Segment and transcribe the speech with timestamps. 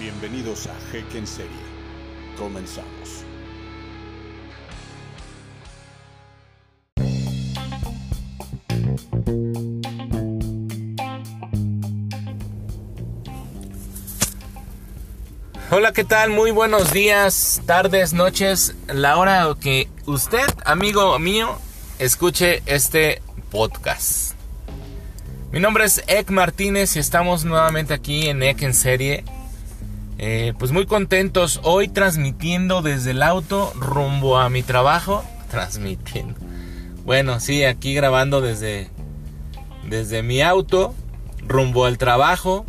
[0.00, 1.50] Bienvenidos a Jeque en Serie.
[2.38, 3.24] Comenzamos.
[15.72, 16.30] Hola, ¿qué tal?
[16.30, 21.58] Muy buenos días, tardes, noches, la hora que usted, amigo mío,
[21.98, 23.20] escuche este
[23.50, 24.34] podcast.
[25.50, 29.24] Mi nombre es Ek Martínez y estamos nuevamente aquí en Ek en serie.
[30.18, 35.24] Eh, pues muy contentos hoy transmitiendo desde el auto rumbo a mi trabajo.
[35.50, 36.34] Transmitiendo.
[37.04, 38.90] Bueno, sí, aquí grabando desde,
[39.88, 40.94] desde mi auto
[41.46, 42.66] rumbo al trabajo.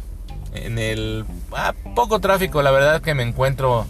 [0.53, 3.85] En el ah, poco tráfico, la verdad que me encuentro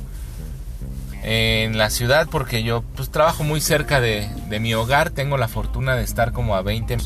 [1.21, 5.09] en la ciudad porque yo pues trabajo muy cerca de, de mi hogar.
[5.09, 6.97] Tengo la fortuna de estar como a 20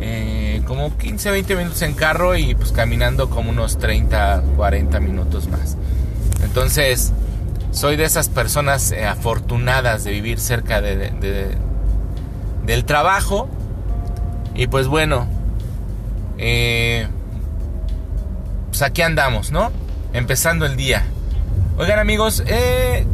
[0.00, 5.48] eh, como 15, 20 minutos en carro y pues caminando como unos 30, 40 minutos
[5.48, 5.76] más.
[6.42, 7.12] Entonces,
[7.70, 11.56] soy de esas personas eh, afortunadas de vivir cerca de,
[12.64, 13.48] del trabajo.
[14.54, 15.28] Y pues bueno,
[16.38, 17.06] eh,
[18.70, 19.70] pues aquí andamos, ¿no?
[20.12, 21.04] Empezando el día.
[21.76, 22.42] Oigan amigos,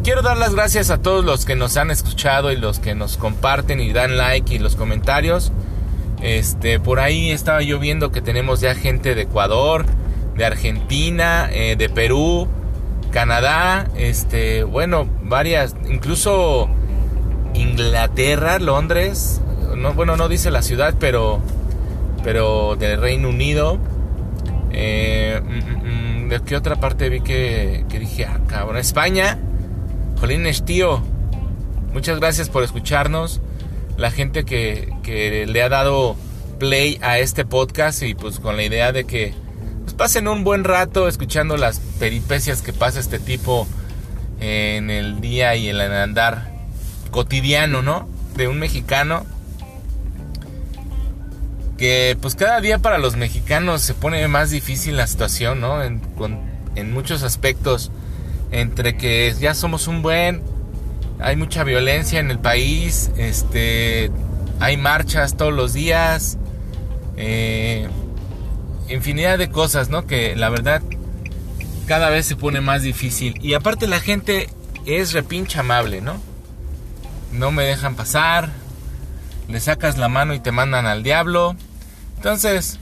[0.02, 3.18] quiero dar las gracias a todos los que nos han escuchado y los que nos
[3.18, 5.52] comparten y dan like y los comentarios.
[6.22, 9.86] Este, por ahí estaba yo viendo que tenemos ya gente de Ecuador,
[10.36, 12.48] de Argentina, eh, de Perú,
[13.10, 16.68] Canadá, este, bueno, varias, incluso
[17.54, 19.40] Inglaterra, Londres,
[19.76, 21.40] no, bueno, no dice la ciudad, pero,
[22.22, 23.78] pero del Reino Unido.
[24.72, 29.38] Eh, mm, mm, mm, ¿De qué otra parte vi que, dije, ah, cabrón, España?
[30.18, 31.00] Jolines, tío,
[31.92, 33.40] muchas gracias por escucharnos
[33.96, 36.16] la gente que, que, le ha dado
[36.58, 39.34] play a este podcast y pues con la idea de que
[39.82, 43.66] pues, pasen un buen rato escuchando las peripecias que pasa este tipo
[44.40, 46.52] en el día y en el andar
[47.10, 48.08] cotidiano, ¿no?
[48.36, 49.24] De un mexicano
[51.78, 55.82] que pues cada día para los mexicanos se pone más difícil la situación, ¿no?
[55.82, 56.00] En,
[56.74, 57.90] en muchos aspectos,
[58.50, 60.42] entre que ya somos un buen
[61.24, 64.10] hay mucha violencia en el país, este,
[64.60, 66.36] hay marchas todos los días,
[67.16, 67.88] eh,
[68.90, 70.06] infinidad de cosas, ¿no?
[70.06, 70.82] Que la verdad
[71.86, 73.38] cada vez se pone más difícil.
[73.42, 74.50] Y aparte la gente
[74.84, 76.20] es repincha amable, ¿no?
[77.32, 78.50] No me dejan pasar,
[79.48, 81.56] le sacas la mano y te mandan al diablo.
[82.16, 82.78] Entonces,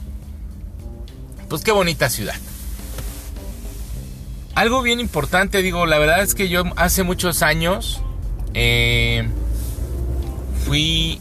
[1.47, 2.35] pues qué bonita ciudad.
[4.53, 8.03] Algo bien importante, digo, la verdad es que yo hace muchos años
[8.53, 9.27] eh,
[10.65, 11.19] fui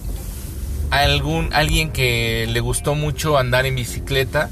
[0.91, 4.51] a algún, alguien que le gustó mucho andar en bicicleta.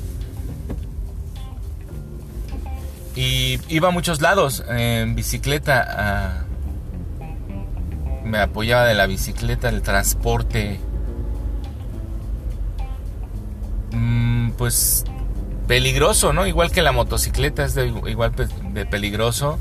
[3.15, 6.47] Y iba a muchos lados en bicicleta.
[8.25, 10.81] me apoyaba de la bicicleta, el transporte.
[13.93, 15.05] Mm, pues
[15.67, 16.47] peligroso, ¿no?
[16.47, 18.33] Igual que la motocicleta es igual
[18.73, 19.59] de peligroso.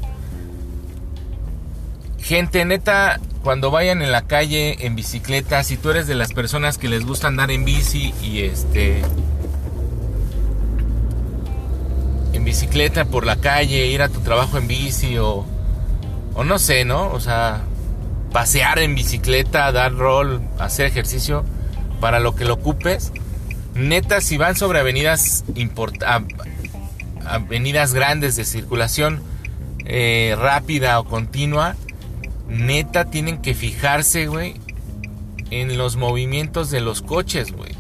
[2.30, 6.78] Gente, neta, cuando vayan en la calle en bicicleta, si tú eres de las personas
[6.78, 9.02] que les gusta andar en bici y este
[12.34, 15.44] en bicicleta por la calle, ir a tu trabajo en bici o
[16.36, 17.12] o no sé, ¿no?
[17.12, 17.64] O sea,
[18.32, 21.44] pasear en bicicleta, dar rol, hacer ejercicio
[22.00, 23.12] para lo que lo ocupes.
[23.74, 25.46] Neta, si van sobre avenidas
[27.26, 29.24] avenidas grandes de circulación
[29.86, 31.76] eh, rápida o continua,
[32.50, 34.56] neta tienen que fijarse, güey,
[35.52, 37.72] en los movimientos de los coches, güey.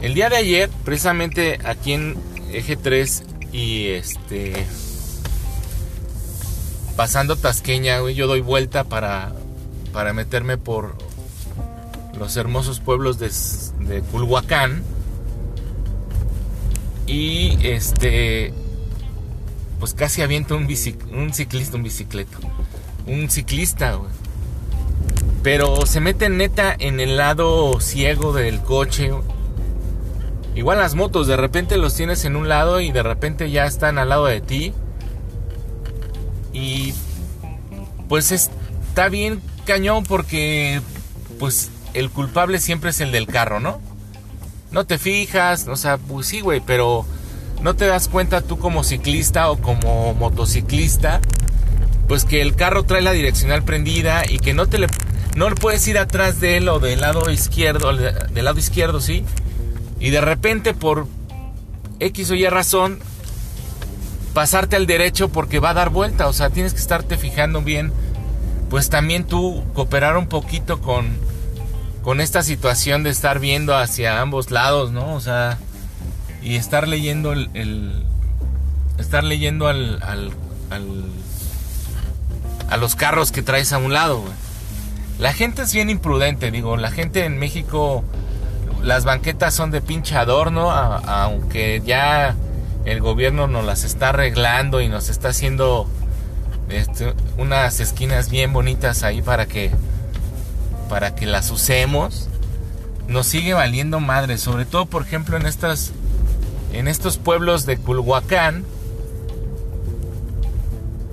[0.00, 2.16] El día de ayer, precisamente aquí en
[2.52, 4.52] Eje 3 y este
[6.96, 9.32] pasando Tasqueña, güey, yo doy vuelta para
[9.92, 10.96] para meterme por
[12.18, 14.82] los hermosos pueblos de, Culhuacán.
[17.06, 18.52] Y este
[19.80, 20.68] pues casi aviento un,
[21.12, 22.38] un ciclista un bicicleta
[23.08, 24.10] un ciclista, güey.
[25.42, 29.10] Pero se mete neta en el lado ciego del coche.
[30.54, 33.98] Igual las motos, de repente los tienes en un lado y de repente ya están
[33.98, 34.72] al lado de ti.
[36.52, 36.92] Y
[38.08, 40.80] pues está bien cañón porque
[41.38, 43.80] pues el culpable siempre es el del carro, ¿no?
[44.70, 47.06] No te fijas, o sea, pues sí, güey, pero
[47.62, 51.20] no te das cuenta tú como ciclista o como motociclista
[52.08, 54.88] pues que el carro trae la direccional prendida y que no te le
[55.36, 59.24] no puedes ir atrás de él o del lado izquierdo, del lado izquierdo, sí.
[60.00, 61.06] Y de repente por
[62.00, 62.98] X o Y razón
[64.34, 67.92] pasarte al derecho porque va a dar vuelta, o sea, tienes que estarte fijando bien,
[68.70, 71.06] pues también tú cooperar un poquito con,
[72.02, 75.14] con esta situación de estar viendo hacia ambos lados, ¿no?
[75.14, 75.58] O sea,
[76.42, 78.04] y estar leyendo el,
[78.98, 80.32] estar leyendo al, al,
[82.68, 84.22] a los carros que traes a un lado.
[85.18, 88.04] La gente es bien imprudente, digo, la gente en México,
[88.82, 92.36] las banquetas son de pinche adorno, aunque ya
[92.84, 95.86] el gobierno nos las está arreglando y nos está haciendo
[96.68, 99.70] este, unas esquinas bien bonitas ahí para que
[100.88, 102.28] para que las usemos
[103.08, 105.92] nos sigue valiendo madre sobre todo por ejemplo en estas
[106.72, 108.64] en estos pueblos de Culhuacán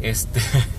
[0.01, 0.41] este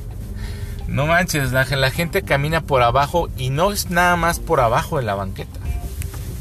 [0.88, 4.98] No manches, la, la, gente camina por abajo y no es nada más por abajo
[4.98, 5.58] de la banqueta.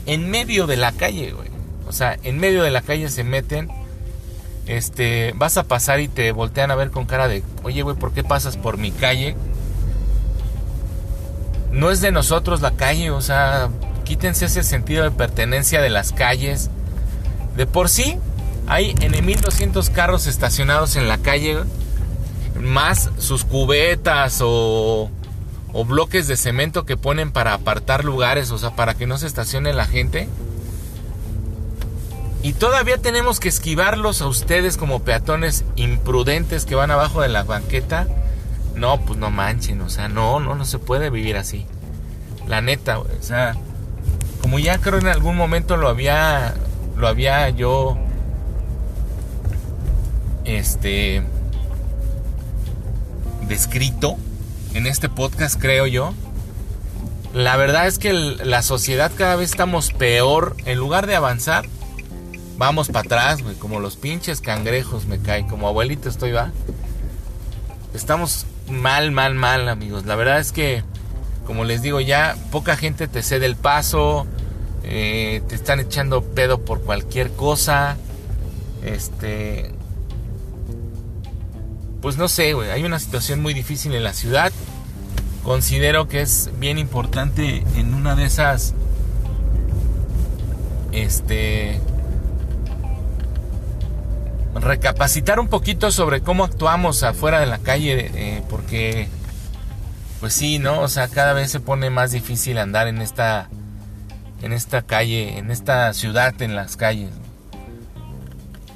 [0.05, 1.49] En medio de la calle, güey.
[1.87, 3.69] O sea, en medio de la calle se meten.
[4.67, 8.13] Este, vas a pasar y te voltean a ver con cara de, oye, güey, ¿por
[8.13, 9.35] qué pasas por mi calle?
[11.71, 13.69] No es de nosotros la calle, o sea,
[14.05, 16.69] quítense ese sentido de pertenencia de las calles.
[17.57, 18.17] De por sí,
[18.67, 21.63] hay en 1200 carros estacionados en la calle
[22.59, 25.09] más sus cubetas o,
[25.73, 29.27] o bloques de cemento que ponen para apartar lugares, o sea, para que no se
[29.27, 30.29] estacione la gente.
[32.41, 37.43] Y todavía tenemos que esquivarlos a ustedes como peatones imprudentes que van abajo de la
[37.43, 38.07] banqueta.
[38.75, 41.65] No, pues no manchen, o sea, no, no, no se puede vivir así.
[42.47, 43.55] La neta, o sea,
[44.41, 46.53] como ya creo en algún momento lo había,
[46.95, 47.97] lo había yo,
[50.43, 51.23] este,
[53.47, 54.17] descrito
[54.73, 56.13] en este podcast, creo yo.
[57.33, 60.55] La verdad es que la sociedad cada vez estamos peor.
[60.65, 61.65] En lugar de avanzar,
[62.57, 63.55] vamos para atrás, güey.
[63.55, 65.47] Como los pinches cangrejos me caen.
[65.47, 66.51] Como abuelito estoy, va.
[67.93, 70.05] Estamos mal, mal, mal, amigos.
[70.05, 70.83] La verdad es que,
[71.45, 74.25] como les digo, ya poca gente te cede el paso.
[74.83, 77.97] Eh, te están echando pedo por cualquier cosa.
[78.81, 79.74] Este
[82.05, 84.51] pues no sé, hay una situación muy difícil en la ciudad.
[85.43, 88.75] Considero que es bien importante en una de esas,
[90.91, 91.81] este,
[94.53, 99.07] recapacitar un poquito sobre cómo actuamos afuera de la calle, eh, porque,
[100.19, 100.81] pues sí, ¿no?
[100.81, 103.49] O sea, cada vez se pone más difícil andar en esta,
[104.43, 107.09] en esta calle, en esta ciudad, en las calles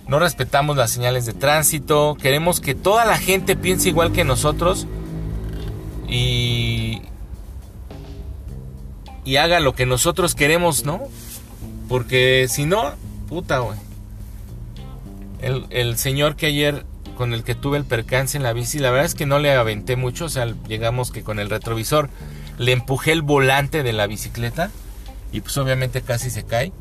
[0.10, 4.88] no respetamos las señales de tránsito, queremos que toda la gente piense igual que nosotros
[6.08, 7.04] y,
[9.24, 11.04] y haga lo que nosotros queremos, ¿no?
[11.88, 12.94] Porque si no,
[13.28, 13.78] puta, güey.
[15.42, 16.86] El, el señor que ayer
[17.16, 19.54] con el que tuve el percance en la bici, la verdad es que no le
[19.54, 22.10] aventé mucho, o sea, llegamos que con el retrovisor
[22.58, 24.72] le empujé el volante de la bicicleta
[25.32, 26.72] y pues obviamente casi se cae.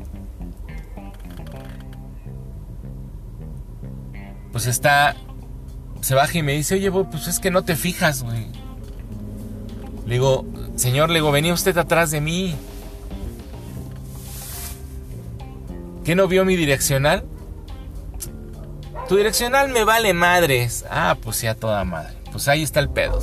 [4.51, 5.15] Pues está,
[6.01, 8.47] se baja y me dice, oye, pues es que no te fijas, güey.
[10.05, 12.55] Le digo, señor, le digo, venía usted atrás de mí.
[16.03, 17.23] ¿Qué no vio mi direccional?
[19.07, 20.85] Tu direccional me vale madres.
[20.89, 22.15] Ah, pues sí, a toda madre.
[22.31, 23.19] Pues ahí está el pedo.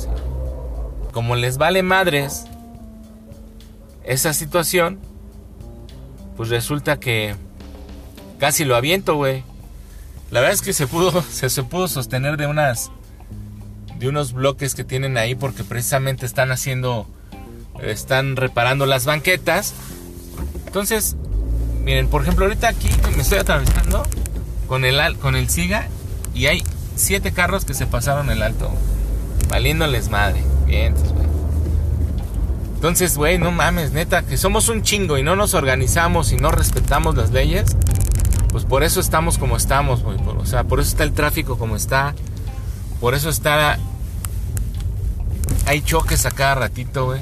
[1.11, 2.45] Como les vale madres
[4.03, 4.99] esa situación,
[6.37, 7.35] pues resulta que
[8.37, 9.43] casi lo aviento, güey.
[10.31, 12.91] La verdad es que se pudo, se, pudo sostener de unas
[13.97, 17.07] de unos bloques que tienen ahí porque precisamente están haciendo
[17.81, 19.73] están reparando las banquetas.
[20.65, 21.15] Entonces,
[21.83, 24.03] miren, por ejemplo, ahorita aquí me estoy atravesando
[24.67, 25.87] con el con el Siga
[26.33, 26.63] y hay
[26.95, 28.71] siete carros que se pasaron el alto,
[29.49, 30.43] valiéndoles madre.
[30.65, 31.27] Bien, güey.
[32.75, 36.51] Entonces, güey, no mames, neta, que somos un chingo y no nos organizamos y no
[36.51, 37.75] respetamos las leyes
[38.57, 42.15] pues por eso estamos como estamos, o sea, por eso está el tráfico como está,
[42.99, 43.77] por eso está,
[45.67, 47.21] hay choques a cada ratito, güey.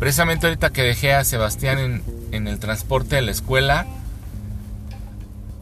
[0.00, 2.02] Precisamente ahorita que dejé a Sebastián en,
[2.32, 3.86] en el transporte de la escuela,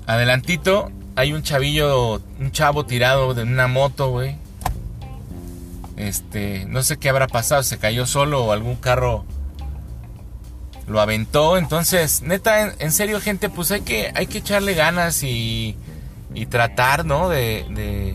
[0.07, 4.39] adelantito hay un chavillo, un chavo tirado de una moto, güey.
[5.99, 9.27] Este, no sé qué habrá pasado, se cayó solo o algún carro
[10.87, 11.57] lo aventó.
[11.57, 15.77] Entonces, neta, en, serio, gente, pues hay que, hay que echarle ganas y,
[16.35, 17.29] y tratar, ¿no?
[17.29, 18.15] De, de,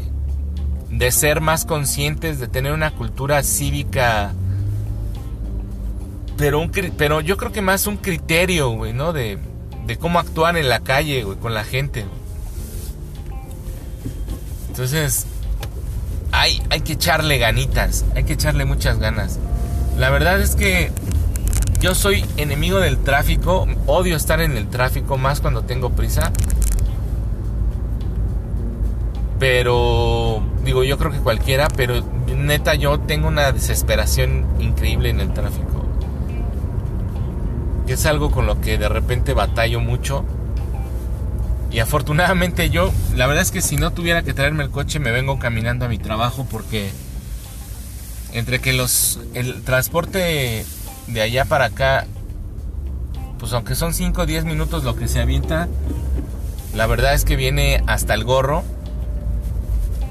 [0.89, 4.33] de, ser más conscientes, de tener una cultura cívica.
[6.37, 9.13] Pero, un, pero yo creo que más un criterio, güey, ¿no?
[9.13, 9.39] De,
[9.85, 12.05] de cómo actuar en la calle, güey, con la gente.
[14.69, 15.25] Entonces,
[16.31, 19.39] hay, hay que echarle ganitas, hay que echarle muchas ganas.
[19.97, 20.91] La verdad es que
[21.79, 26.31] yo soy enemigo del tráfico, odio estar en el tráfico más cuando tengo prisa.
[29.39, 32.03] Pero, digo, yo creo que cualquiera, pero
[32.35, 35.85] neta yo tengo una desesperación increíble en el tráfico.
[37.87, 40.25] Es algo con lo que de repente batallo mucho.
[41.71, 45.11] Y afortunadamente yo, la verdad es que si no tuviera que traerme el coche me
[45.11, 46.89] vengo caminando a mi trabajo porque
[48.33, 50.65] entre que los el transporte
[51.07, 52.05] de allá para acá
[53.39, 55.67] pues aunque son 5 o 10 minutos lo que se avienta,
[56.75, 58.63] la verdad es que viene hasta el gorro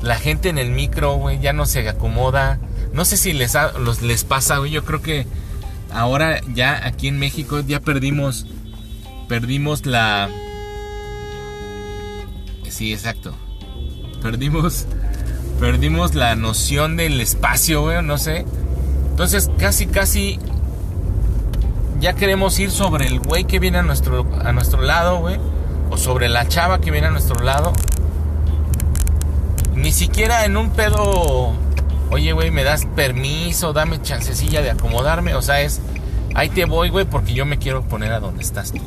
[0.02, 2.58] la gente en el micro, güey, ya no se acomoda.
[2.92, 3.54] No sé si les,
[4.02, 4.70] les pasa, güey.
[4.70, 5.26] Yo creo que
[5.92, 8.46] ahora ya aquí en México ya perdimos.
[9.28, 10.30] Perdimos la.
[12.68, 13.34] Sí, exacto.
[14.22, 14.86] Perdimos.
[15.60, 18.44] Perdimos la noción del espacio, güey, no sé.
[19.10, 20.38] Entonces, casi, casi.
[22.06, 25.40] Ya queremos ir sobre el güey que viene a nuestro, a nuestro lado, güey.
[25.90, 27.72] O sobre la chava que viene a nuestro lado
[29.74, 31.52] ni siquiera en un pedo,
[32.12, 35.34] oye, güey, me das permiso, dame chancecilla de acomodarme.
[35.34, 35.80] O sea, es,
[36.36, 38.82] ahí te voy, güey, porque yo me quiero poner a donde estás tú.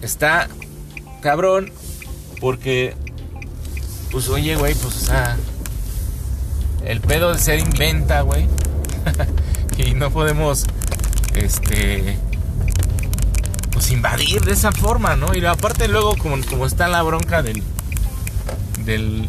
[0.00, 0.46] Está
[1.22, 1.72] cabrón,
[2.40, 2.94] porque,
[4.12, 5.36] pues, oye, güey, pues, o sea,
[6.84, 8.46] el pedo de ser inventa, güey.
[9.78, 10.66] y no podemos,
[11.34, 12.18] este,
[13.72, 15.34] pues invadir de esa forma, ¿no?
[15.34, 17.62] Y aparte luego como, como está la bronca del
[18.84, 19.28] del,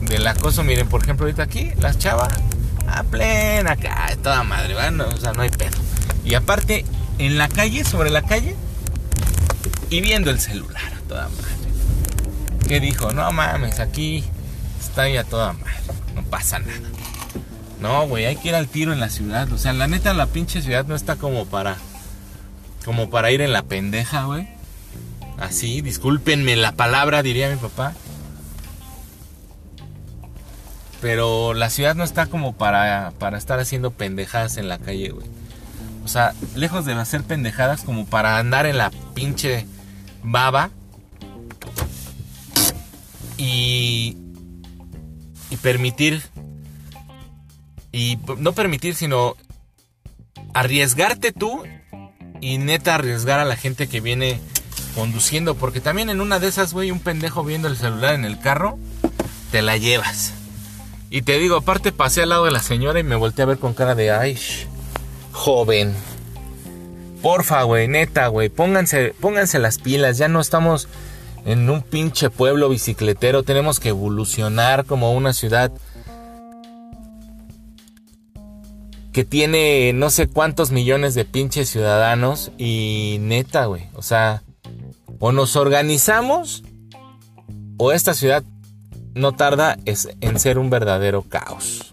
[0.00, 2.32] del acoso, miren, por ejemplo, ahorita aquí, las chavas,
[2.86, 5.12] a plena acá, toda madre, ¿verdad?
[5.12, 5.76] o sea, no hay pedo.
[6.24, 6.84] Y aparte,
[7.18, 8.56] en la calle, sobre la calle,
[9.90, 11.52] y viendo el celular, toda madre.
[12.68, 13.12] ¿Qué dijo?
[13.12, 14.24] No mames, aquí
[14.80, 15.82] está ya toda madre,
[16.14, 16.88] no pasa nada.
[17.82, 19.52] No, güey, hay que ir al tiro en la ciudad.
[19.52, 21.76] O sea, la neta, la pinche ciudad no está como para.
[22.84, 24.48] Como para ir en la pendeja, güey.
[25.36, 27.92] Así, discúlpenme la palabra, diría mi papá.
[31.00, 35.26] Pero la ciudad no está como para, para estar haciendo pendejadas en la calle, güey.
[36.04, 39.66] O sea, lejos de hacer pendejadas como para andar en la pinche
[40.22, 40.70] baba.
[43.36, 44.16] Y,
[45.50, 46.22] y permitir.
[47.92, 49.36] Y no permitir, sino
[50.54, 51.62] arriesgarte tú
[52.40, 54.40] y neta arriesgar a la gente que viene
[54.94, 55.54] conduciendo.
[55.54, 58.78] Porque también en una de esas, güey, un pendejo viendo el celular en el carro,
[59.50, 60.32] te la llevas.
[61.10, 63.58] Y te digo, aparte pasé al lado de la señora y me volteé a ver
[63.58, 64.38] con cara de, ay,
[65.30, 65.94] joven.
[67.20, 70.88] Porfa, güey, neta, güey, pónganse, pónganse las pilas, ya no estamos
[71.44, 75.70] en un pinche pueblo bicicletero, tenemos que evolucionar como una ciudad
[79.12, 84.42] que tiene no sé cuántos millones de pinches ciudadanos y neta, güey, o sea,
[85.18, 86.64] o nos organizamos
[87.76, 88.42] o esta ciudad
[89.14, 91.91] no tarda en ser un verdadero caos.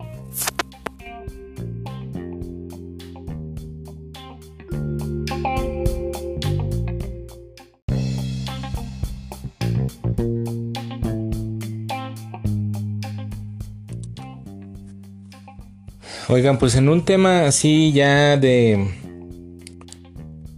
[16.31, 18.87] Oigan, pues en un tema así ya de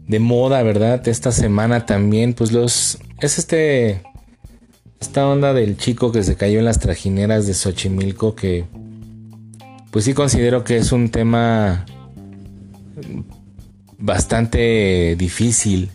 [0.06, 1.08] de moda, ¿verdad?
[1.08, 4.01] Esta semana también, pues los es este
[5.00, 8.66] esta onda del chico que se cayó en las trajineras de Xochimilco que
[9.92, 11.86] pues sí considero que es un tema
[13.98, 15.90] bastante difícil,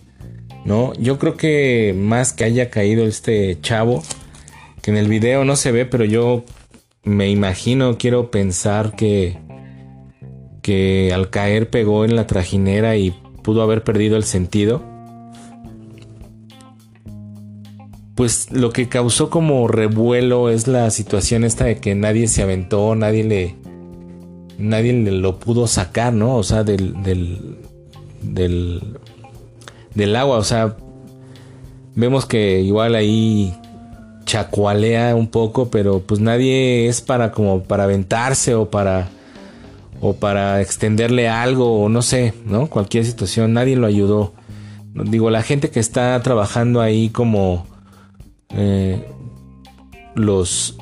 [0.64, 0.94] ¿no?
[0.94, 4.02] Yo creo que más que haya caído este chavo,
[4.80, 6.46] que en el video no se ve, pero yo
[7.04, 9.44] me imagino, quiero pensar que
[10.66, 14.82] que al caer pegó en la trajinera y pudo haber perdido el sentido.
[18.16, 22.96] pues lo que causó como revuelo es la situación esta de que nadie se aventó,
[22.96, 23.54] nadie le
[24.58, 26.36] nadie le lo pudo sacar, ¿no?
[26.36, 27.58] O sea, del del
[28.22, 28.80] del
[29.94, 30.76] del agua, o sea,
[31.94, 33.54] vemos que igual ahí
[34.24, 39.10] chacualea un poco, pero pues nadie es para como para aventarse o para
[40.00, 42.68] o para extenderle algo o no sé, ¿no?
[42.68, 44.34] Cualquier situación, nadie lo ayudó.
[44.94, 47.66] Digo, la gente que está trabajando ahí como
[48.50, 49.04] eh,
[50.14, 50.78] los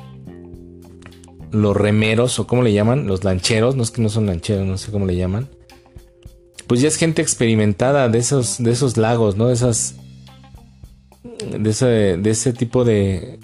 [1.51, 4.77] los remeros o cómo le llaman, los lancheros, no es que no son lancheros, no
[4.77, 5.47] sé cómo le llaman.
[6.67, 9.47] Pues ya es gente experimentada de esos de esos lagos, ¿no?
[9.47, 9.95] De esas
[11.57, 11.85] de ese,
[12.17, 13.39] de ese tipo de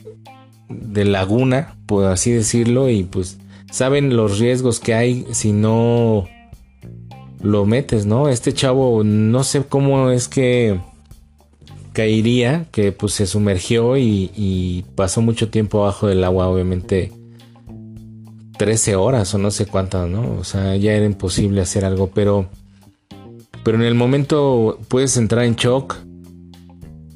[0.70, 3.38] de laguna, por así decirlo, y pues
[3.72, 6.28] saben los riesgos que hay si no
[7.42, 8.30] lo metes, ¿no?
[8.30, 10.80] Este chavo no sé cómo es que
[11.94, 17.12] caería, que pues se sumergió y, pasó mucho tiempo abajo del agua, obviamente
[18.58, 20.38] 13 horas o no sé cuántas, ¿no?
[20.40, 22.48] O sea, ya era imposible hacer algo, pero
[23.64, 25.96] pero en el momento puedes entrar en shock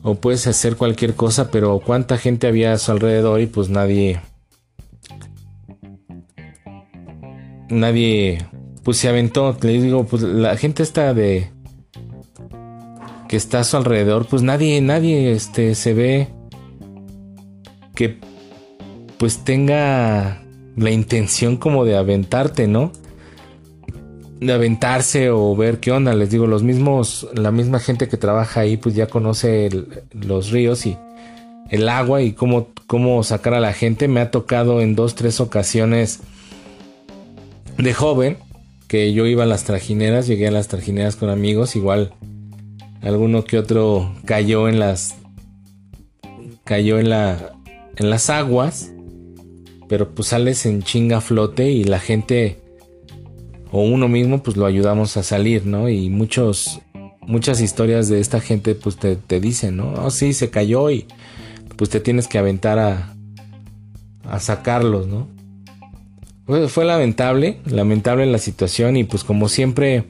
[0.03, 4.21] o puedes hacer cualquier cosa, pero cuánta gente había a su alrededor y pues nadie
[7.69, 8.45] nadie
[8.83, 11.49] pues se aventó, le digo, pues la gente está de
[13.27, 16.27] que está a su alrededor, pues nadie, nadie este, se ve
[17.95, 18.19] que
[19.17, 20.43] pues tenga
[20.75, 22.91] la intención como de aventarte, ¿no?
[24.39, 26.13] De aventarse o ver qué onda.
[26.13, 29.69] Les digo, los mismos, la misma gente que trabaja ahí, pues ya conoce
[30.11, 30.97] los ríos y
[31.69, 34.07] el agua y cómo, cómo sacar a la gente.
[34.07, 36.19] Me ha tocado en dos, tres ocasiones
[37.77, 38.37] de joven
[38.87, 42.13] que yo iba a las trajineras, llegué a las trajineras con amigos, igual
[43.01, 45.15] alguno que otro cayó en las
[46.63, 47.53] cayó en la
[47.97, 48.91] en las aguas
[49.87, 52.59] pero pues sales en chinga flote y la gente
[53.71, 56.81] o uno mismo pues lo ayudamos a salir no y muchos
[57.21, 61.05] muchas historias de esta gente pues te, te dicen no oh, sí se cayó y
[61.75, 63.13] pues te tienes que aventar a
[64.27, 65.27] a sacarlos no
[66.45, 70.05] fue, lamentable lamentable la situación y pues como siempre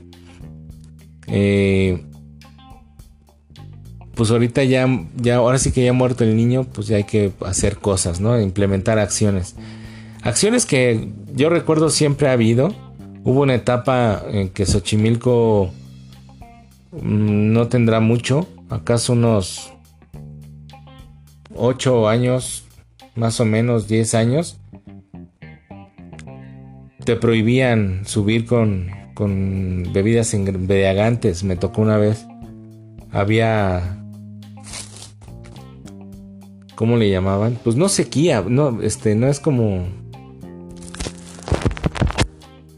[1.27, 2.03] eh,
[4.15, 4.87] pues ahorita ya,
[5.17, 8.21] ya, ahora sí que ya ha muerto el niño, pues ya hay que hacer cosas,
[8.21, 8.39] ¿no?
[8.39, 9.55] Implementar acciones.
[10.23, 12.73] Acciones que yo recuerdo siempre ha habido.
[13.23, 15.71] Hubo una etapa en que Xochimilco
[16.93, 19.73] mm, no tendrá mucho, acaso unos
[21.53, 22.63] 8 años,
[23.15, 24.57] más o menos 10 años.
[27.05, 32.25] Te prohibían subir con, con bebidas embriagantes, me tocó una vez.
[33.11, 33.95] Había
[36.75, 37.57] ¿Cómo le llamaban?
[37.63, 39.85] Pues no sequía, no, este, no es como...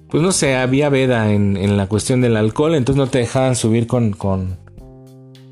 [0.10, 3.56] Pues no sé, había veda en, en la cuestión del alcohol, entonces no te dejaban
[3.56, 4.58] subir con, con,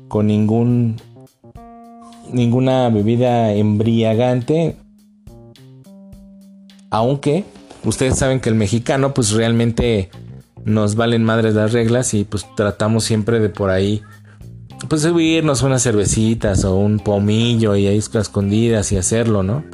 [0.08, 0.96] con ningún,
[2.32, 4.76] ninguna bebida embriagante.
[6.90, 7.44] Aunque
[7.86, 10.10] ustedes saben que el mexicano pues realmente
[10.64, 14.02] nos valen madres las reglas y pues tratamos siempre de por ahí
[14.88, 19.64] pues subirnos unas cervecitas o un pomillo y ahí escondidas y hacerlo, ¿no?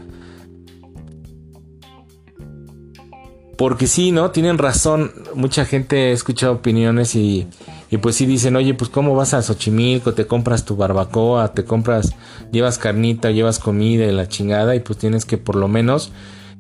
[3.59, 4.31] Porque sí, ¿no?
[4.31, 5.13] Tienen razón.
[5.35, 7.47] Mucha gente ha escuchado opiniones y,
[7.91, 11.65] y pues sí dicen, oye, pues cómo vas a Xochimilco, te compras tu barbacoa, te
[11.65, 12.15] compras,
[12.51, 16.13] llevas carnita, llevas comida y la chingada y pues tienes que por lo menos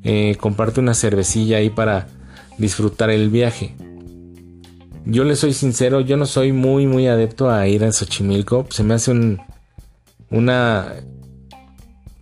[0.04, 2.08] eh, comprarte una cervecilla ahí para
[2.58, 3.74] disfrutar el viaje.
[5.04, 8.66] Yo le soy sincero, yo no soy muy, muy adepto a ir a Xochimilco.
[8.70, 9.40] Se me hace un.
[10.30, 10.94] Una.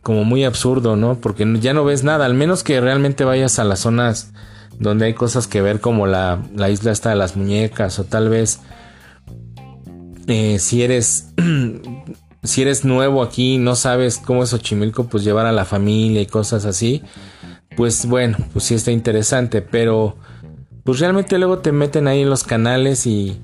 [0.03, 1.21] Como muy absurdo, ¿no?
[1.21, 2.25] Porque ya no ves nada.
[2.25, 4.33] Al menos que realmente vayas a las zonas
[4.79, 8.31] donde hay cosas que ver, como la, la isla esta de las muñecas, o tal
[8.31, 8.61] vez.
[10.27, 11.35] Eh, si eres.
[12.43, 16.23] si eres nuevo aquí y no sabes cómo es Xochimilco, pues llevar a la familia
[16.23, 17.03] y cosas así.
[17.77, 20.17] Pues bueno, pues sí está interesante, pero
[20.85, 23.41] pues realmente luego te meten ahí en los canales y,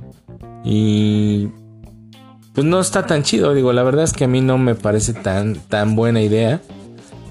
[0.65, 1.49] y
[2.55, 3.55] pues no está tan chido.
[3.55, 6.61] Digo, la verdad es que a mí no me parece tan, tan buena idea.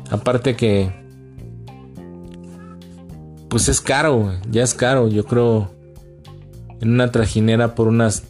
[0.10, 0.92] Aparte que,
[3.50, 5.08] pues es caro, ya es caro.
[5.08, 5.72] Yo creo
[6.82, 8.24] en una trajinera por unas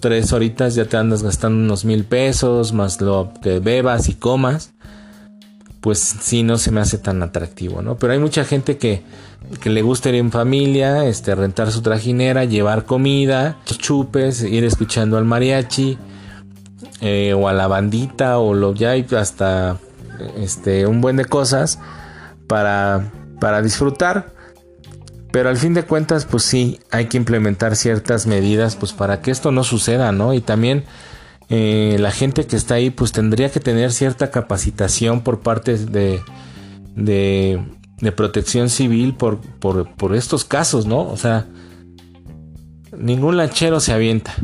[0.00, 4.71] tres horitas ya te andas gastando unos mil pesos, más lo que bebas y comas
[5.82, 7.96] pues sí no se me hace tan atractivo, ¿no?
[7.96, 9.02] Pero hay mucha gente que,
[9.60, 15.18] que le gusta ir en familia, este, rentar su trajinera, llevar comida, chupes, ir escuchando
[15.18, 15.98] al mariachi,
[17.00, 19.78] eh, o a la bandita, o lo ya hay hasta
[20.36, 21.80] este, un buen de cosas
[22.46, 24.32] para, para disfrutar.
[25.32, 29.32] Pero al fin de cuentas, pues sí, hay que implementar ciertas medidas, pues para que
[29.32, 30.32] esto no suceda, ¿no?
[30.32, 30.84] Y también
[31.54, 36.22] eh, la gente que está ahí pues tendría que tener cierta capacitación por parte de,
[36.96, 41.06] de, protección civil por, por, estos casos, ¿no?
[41.06, 41.46] O sea,
[42.96, 44.34] ningún lanchero se avienta.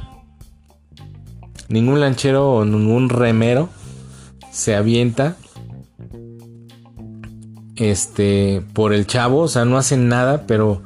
[1.71, 3.71] Ningún lanchero o ningún remero
[4.53, 5.39] se avienta
[7.77, 10.83] este por el chavo, o sea, no hacen nada, pero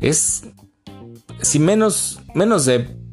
[0.00, 0.48] es
[1.42, 3.03] si menos menos de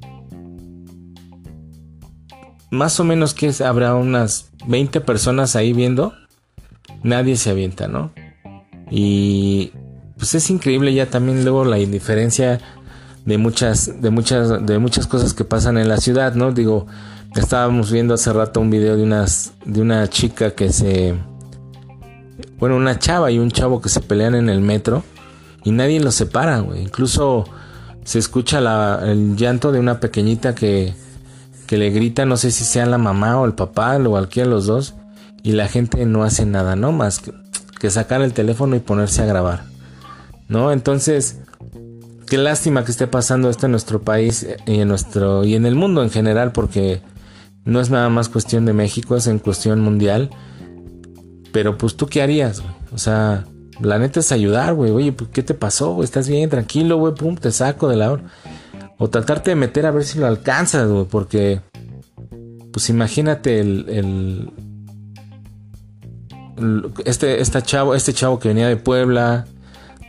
[2.71, 6.13] más o menos que habrá unas 20 personas ahí viendo.
[7.03, 8.11] nadie se avienta, ¿no?
[8.89, 9.71] Y
[10.17, 12.59] pues es increíble ya también luego la indiferencia
[13.25, 16.51] de muchas, de muchas, de muchas cosas que pasan en la ciudad, ¿no?
[16.51, 16.87] Digo,
[17.35, 21.15] estábamos viendo hace rato un video de unas, de una chica que se,
[22.59, 25.03] bueno, una chava y un chavo que se pelean en el metro
[25.63, 26.83] y nadie los separa, güey.
[26.83, 27.45] Incluso
[28.03, 28.59] se escucha
[29.03, 30.93] el llanto de una pequeñita que,
[31.71, 34.53] que le grita, no sé si sea la mamá o el papá o cualquiera de
[34.53, 34.93] los dos,
[35.41, 36.91] y la gente no hace nada, ¿no?
[36.91, 39.63] Más que, sacar el teléfono y ponerse a grabar,
[40.49, 40.73] ¿no?
[40.73, 41.39] Entonces,
[42.27, 45.75] qué lástima que esté pasando esto en nuestro país y en nuestro y en el
[45.75, 47.01] mundo en general porque
[47.63, 50.29] no es nada más cuestión de México, es en cuestión mundial.
[51.53, 52.73] Pero pues tú qué harías, güey?
[52.93, 53.45] O sea,
[53.79, 54.91] la neta es ayudar, güey.
[54.91, 56.03] Oye, pues, ¿qué te pasó?
[56.03, 56.49] ¿Estás bien?
[56.49, 57.15] Tranquilo, güey.
[57.15, 58.23] Pum, te saco de la hora.
[59.03, 61.05] O tratarte de meter a ver si lo alcanzas, güey.
[61.05, 61.59] Porque,
[62.71, 63.89] pues imagínate el,
[66.59, 69.47] el, este, chavo, este chavo que venía de Puebla,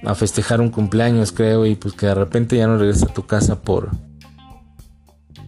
[0.04, 3.24] a festejar un cumpleaños, creo, y pues que de repente ya no regresa a tu
[3.24, 3.92] casa por...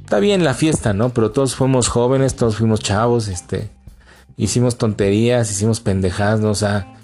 [0.02, 1.11] Está bien la fiesta, ¿no?
[1.11, 3.68] Pero todos fuimos jóvenes, todos fuimos chavos, este...
[4.38, 6.48] Hicimos tonterías, hicimos pendejadas, ¿no?
[6.48, 6.94] O sea,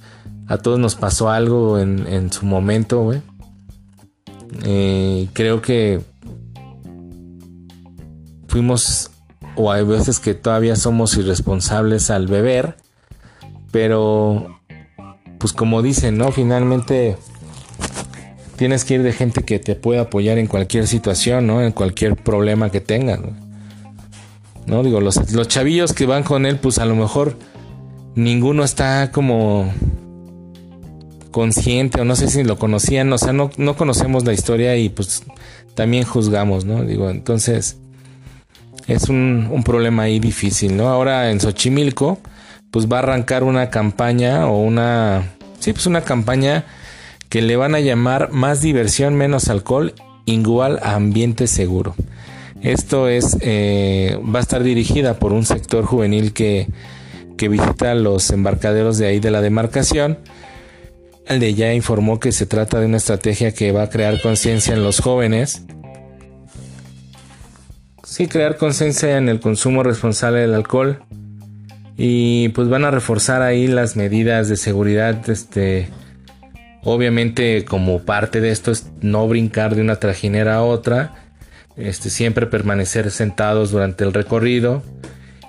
[0.46, 3.20] a todos nos pasó algo en, en su momento, güey.
[4.64, 6.00] Eh, creo que
[8.50, 9.12] fuimos,
[9.54, 12.76] o hay veces que todavía somos irresponsables al beber,
[13.70, 14.58] pero
[15.38, 16.32] pues como dicen, ¿no?
[16.32, 17.16] Finalmente
[18.56, 21.62] tienes que ir de gente que te pueda apoyar en cualquier situación, ¿no?
[21.62, 23.38] En cualquier problema que tengan.
[24.66, 24.82] ¿no?
[24.82, 27.36] Digo, los, los chavillos que van con él, pues a lo mejor
[28.16, 29.72] ninguno está como
[31.30, 34.88] consciente o no sé si lo conocían, o sea, no, no conocemos la historia y
[34.88, 35.22] pues
[35.74, 36.84] también juzgamos, ¿no?
[36.84, 37.78] Digo, entonces
[38.86, 40.88] es un, un, problema ahí difícil, ¿no?
[40.88, 42.18] Ahora en Xochimilco,
[42.70, 46.64] pues va a arrancar una campaña o una, sí, pues una campaña
[47.28, 49.94] que le van a llamar Más diversión, menos alcohol,
[50.26, 51.94] igual a ambiente seguro.
[52.60, 56.68] Esto es, eh, va a estar dirigida por un sector juvenil que,
[57.38, 60.18] que visita los embarcaderos de ahí de la demarcación.
[61.26, 64.74] El de ya informó que se trata de una estrategia que va a crear conciencia
[64.74, 65.62] en los jóvenes.
[68.10, 70.98] Sí, crear conciencia en el consumo responsable del alcohol.
[71.96, 75.88] Y pues van a reforzar ahí las medidas de seguridad este,
[76.82, 81.14] Obviamente como parte de esto es no brincar de una trajinera a otra,
[81.76, 84.82] este, siempre permanecer sentados durante el recorrido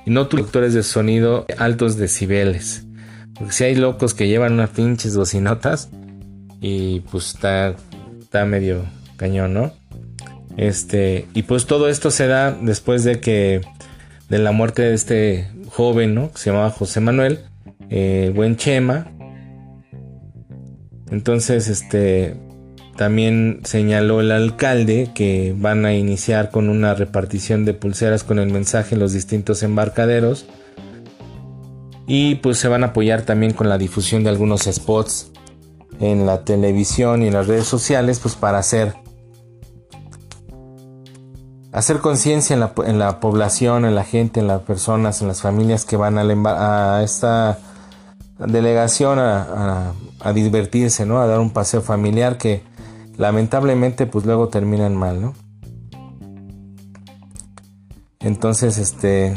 [0.06, 2.86] y no conductores de sonido altos decibeles.
[3.34, 5.90] Porque si hay locos que llevan unas pinches bocinotas
[6.60, 7.74] y pues está,
[8.20, 8.86] está medio
[9.18, 9.81] cañón, ¿no?
[10.58, 13.62] Este, y pues todo esto se da después de que
[14.30, 16.32] de la muerte de este joven, ¿no?
[16.32, 17.40] Que se llamaba José Manuel,
[17.90, 19.12] eh, Chema,
[21.12, 22.38] entonces, este
[22.96, 28.52] también señaló el alcalde que van a iniciar con una repartición de pulseras con el
[28.52, 30.46] mensaje en los distintos embarcaderos.
[32.08, 35.32] Y pues se van a apoyar también con la difusión de algunos spots
[36.00, 38.94] en la televisión y en las redes sociales, pues para hacer
[41.72, 45.42] hacer conciencia en la, en la, población, en la gente, en las personas, en las
[45.42, 47.60] familias que van a, a esta
[48.38, 49.94] delegación a,
[50.34, 51.20] divertirse, ¿no?
[51.20, 52.64] A dar un paseo familiar que
[53.18, 55.34] lamentablemente pues luego terminan mal, ¿no?
[58.20, 59.36] Entonces, este...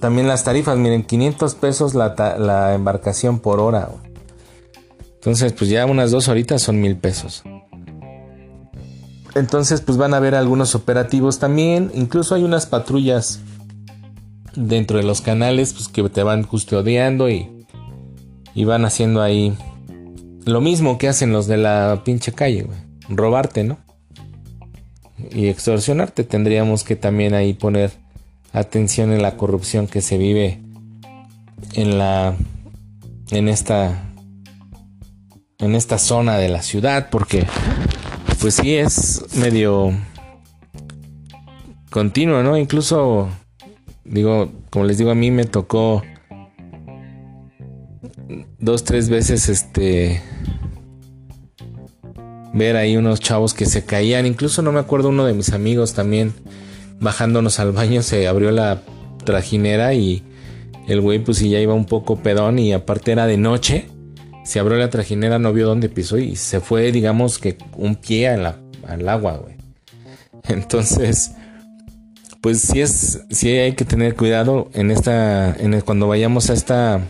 [0.00, 3.88] También las tarifas, miren, 500 pesos la, la embarcación por hora.
[5.14, 7.42] Entonces, pues ya unas dos horitas son mil pesos.
[9.34, 11.90] Entonces, pues van a haber algunos operativos también.
[11.94, 13.40] Incluso hay unas patrullas
[14.54, 17.66] dentro de los canales pues, que te van custodiando y,
[18.54, 19.56] y van haciendo ahí
[20.44, 22.68] lo mismo que hacen los de la pinche calle,
[23.08, 23.78] Robarte, ¿no?
[25.30, 26.24] Y extorsionarte.
[26.24, 27.92] Tendríamos que también ahí poner
[28.52, 30.62] atención en la corrupción que se vive
[31.74, 32.36] en la
[33.30, 34.10] en esta
[35.58, 37.46] en esta zona de la ciudad porque
[38.44, 39.90] pues sí es medio
[41.90, 42.58] continuo, ¿no?
[42.58, 43.30] Incluso
[44.04, 46.02] Digo, como les digo, a mí me tocó
[48.58, 50.22] dos, tres veces este
[52.52, 54.26] ver ahí unos chavos que se caían.
[54.26, 56.34] Incluso no me acuerdo uno de mis amigos también
[57.00, 58.82] bajándonos al baño se abrió la
[59.24, 60.22] trajinera y
[60.86, 63.88] el güey pues sí ya iba un poco pedón y aparte era de noche.
[64.44, 68.28] Se abrió la trajinera, no vio dónde pisó y se fue, digamos que un pie
[68.28, 69.56] al agua, güey.
[70.48, 71.32] Entonces,
[72.40, 77.00] pues sí es, sí hay que tener cuidado en esta, en cuando vayamos a esta,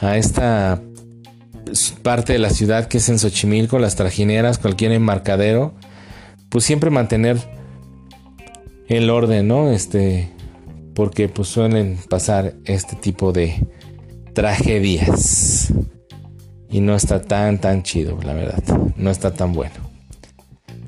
[0.00, 0.80] a esta
[2.02, 5.74] parte de la ciudad que es en Xochimilco, las trajineras, cualquier embarcadero,
[6.48, 7.36] pues siempre mantener
[8.88, 9.70] el orden, ¿no?
[9.70, 10.30] Este,
[10.94, 13.66] porque pues suelen pasar este tipo de
[14.34, 15.72] tragedias.
[16.70, 18.62] Y no está tan, tan chido, la verdad.
[18.96, 19.74] No está tan bueno.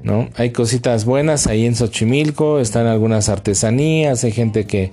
[0.02, 0.28] ¿No?
[0.36, 4.92] Hay cositas buenas ahí en Xochimilco, están algunas artesanías, hay gente que,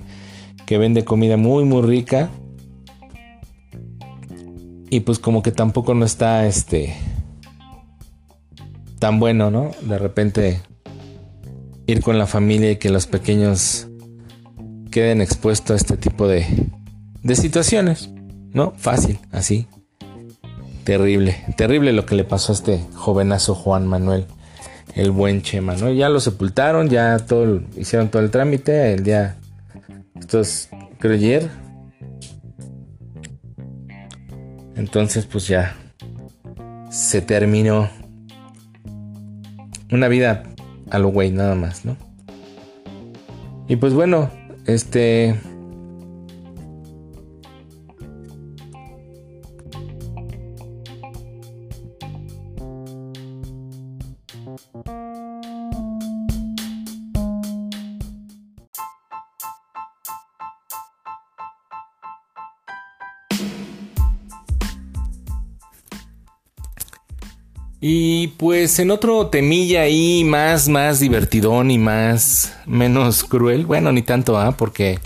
[0.65, 2.29] que vende comida muy, muy rica.
[4.89, 6.95] Y pues como que tampoco no está este
[8.99, 9.71] tan bueno, ¿no?
[9.81, 10.61] De repente
[11.87, 13.87] ir con la familia y que los pequeños
[14.91, 16.45] queden expuestos a este tipo de,
[17.23, 18.11] de situaciones,
[18.53, 18.73] ¿no?
[18.77, 19.67] Fácil, así.
[20.83, 24.25] Terrible, terrible lo que le pasó a este jovenazo Juan Manuel,
[24.95, 25.91] el buen Chema, ¿no?
[25.91, 27.17] Ya lo sepultaron, ya
[27.77, 29.37] hicieron todo el trámite, el día,
[30.19, 31.49] esto es, creo ayer.
[34.75, 35.75] Entonces, pues ya
[36.89, 37.89] se terminó
[39.91, 40.43] una vida
[40.89, 41.95] a lo güey, nada más, ¿no?
[43.67, 44.29] Y pues bueno,
[44.65, 45.39] este...
[67.83, 73.65] Y pues en otro temilla ahí más, más divertidón y más, menos cruel.
[73.65, 74.55] Bueno, ni tanto, ¿ah?
[74.55, 74.99] Porque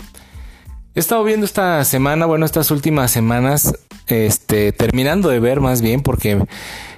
[0.94, 3.72] he estado viendo esta semana, bueno, estas últimas semanas,
[4.08, 6.44] este, terminando de ver más bien, porque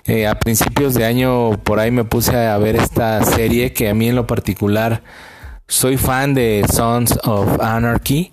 [0.06, 3.94] eh, a principios de año por ahí me puse a ver esta serie que a
[3.94, 5.04] mí en lo particular
[5.68, 8.32] soy fan de Sons of Anarchy.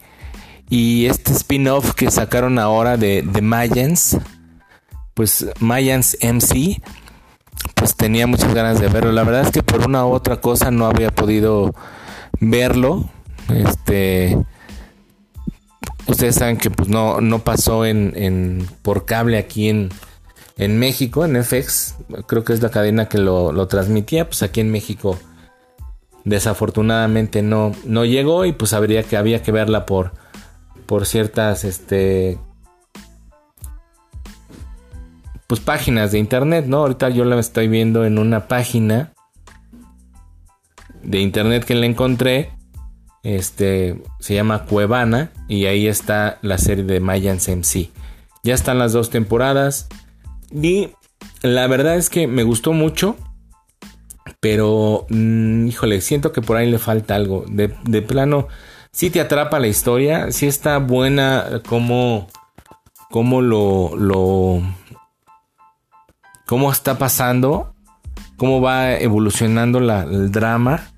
[0.67, 4.17] Y este spin-off que sacaron ahora de The Mayans,
[5.13, 6.81] pues Mayans MC
[7.85, 9.11] pues tenía muchas ganas de verlo.
[9.11, 11.75] La verdad es que por una u otra cosa no había podido
[12.39, 13.07] verlo.
[13.53, 14.35] Este
[16.07, 17.83] ustedes saben que pues no, no pasó
[18.81, 19.91] por cable aquí en,
[20.79, 21.93] México, en FX,
[22.25, 25.19] creo que es la cadena que lo, lo, transmitía, pues aquí en México
[26.23, 30.13] desafortunadamente no, no llegó y pues habría que había que verla por,
[30.87, 32.39] por ciertas este
[35.47, 36.77] pues páginas de internet, ¿no?
[36.77, 39.13] Ahorita yo la estoy viendo en una página
[41.03, 42.51] de internet que le encontré.
[43.23, 47.89] Este se llama Cuevana y ahí está la serie de Mayans MC.
[48.43, 49.87] Ya están las dos temporadas
[50.51, 50.89] y
[51.41, 53.15] la verdad es que me gustó mucho,
[54.39, 57.45] pero mm, híjole, siento que por ahí le falta algo.
[57.47, 57.67] De,
[58.01, 58.47] plano,
[58.91, 62.27] si te atrapa la historia, si está buena como,
[63.09, 64.61] como lo, lo
[66.45, 67.73] cómo está pasando,
[68.37, 70.91] cómo va evolucionando el drama.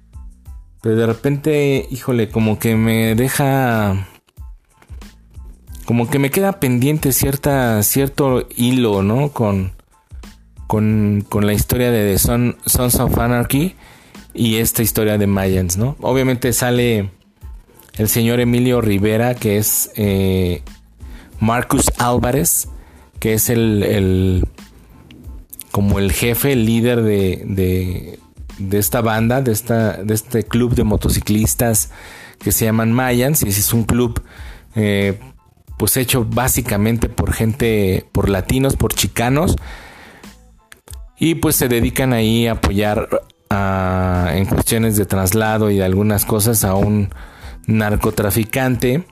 [0.81, 4.07] Pero de repente, híjole, como que me deja...
[5.85, 9.29] Como que me queda pendiente cierta, cierto hilo, ¿no?
[9.29, 9.71] Con,
[10.67, 13.75] con, con la historia de The Sons of Anarchy
[14.33, 15.95] y esta historia de Mayans, ¿no?
[16.01, 17.09] Obviamente sale
[17.97, 20.61] el señor Emilio Rivera, que es eh,
[21.39, 22.67] Marcus Álvarez,
[23.19, 24.45] que es el,
[25.77, 28.17] como el jefe, el líder de,
[28.57, 31.91] de, esta banda, de, esta, de este club de motociclistas
[32.39, 33.43] que se llaman Mayans.
[33.43, 34.23] Y es un club
[34.73, 35.19] eh,
[35.77, 39.55] pues hecho básicamente por gente, por latinos, por chicanos.
[41.19, 43.07] Y pues se dedican ahí a apoyar
[43.51, 47.13] en cuestiones de traslado y de algunas cosas a un
[47.67, 49.05] narcotraficante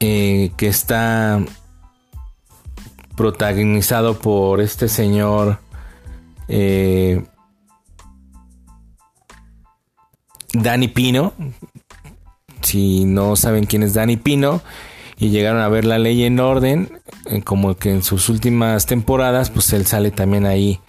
[0.00, 1.40] eh, que está
[3.16, 5.58] protagonizado por este señor
[6.48, 7.24] eh,
[10.52, 11.32] Danny Pino.
[12.62, 14.60] Si no saben quién es Danny Pino
[15.18, 19.50] y llegaron a ver la ley en orden, eh, como que en sus últimas temporadas,
[19.50, 20.80] pues él sale también ahí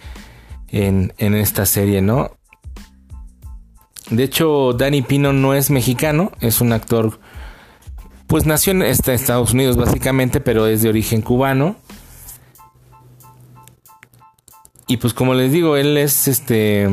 [0.68, 2.30] en, en esta serie, ¿no?
[4.10, 7.20] De hecho, Danny Pino no es mexicano, es un actor,
[8.26, 11.76] pues nació en Estados Unidos básicamente, pero es de origen cubano.
[14.88, 16.84] Y pues como les digo, él es este.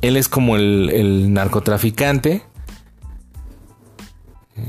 [0.00, 2.42] Él es como el, narcotraficante.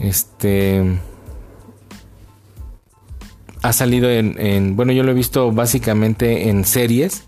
[0.01, 0.99] Este.
[3.61, 7.25] Ha salido en, Bueno, yo lo he visto básicamente en series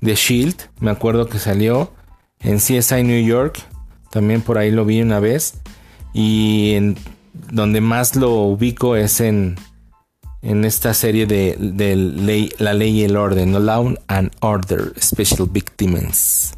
[0.00, 0.68] de Shield.
[0.80, 1.92] Me acuerdo que salió
[2.40, 3.62] en CSI New York.
[4.10, 5.60] También por ahí lo vi una vez.
[6.12, 6.96] Y en
[7.52, 9.56] donde más lo ubico es en,
[10.42, 13.60] en esta serie de, ley, La Ley y el Orden, ¿no?
[13.60, 16.54] Law and Order, Special Victims.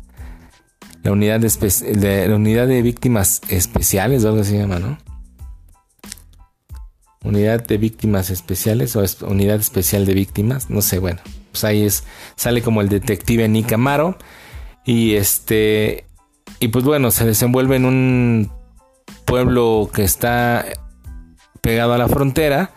[1.03, 4.99] La unidad de, la unidad de víctimas especiales, o algo se llama, ¿no?
[7.25, 12.05] Unidad de víctimas especiales o unidad especial de víctimas, no sé, bueno, pues ahí es,
[12.37, 14.17] sale como el detective Nick Amaro
[14.85, 16.07] y este,
[16.61, 18.51] y pues bueno, se desenvuelve en un
[19.25, 20.65] pueblo que está
[21.61, 22.73] pegado a la frontera.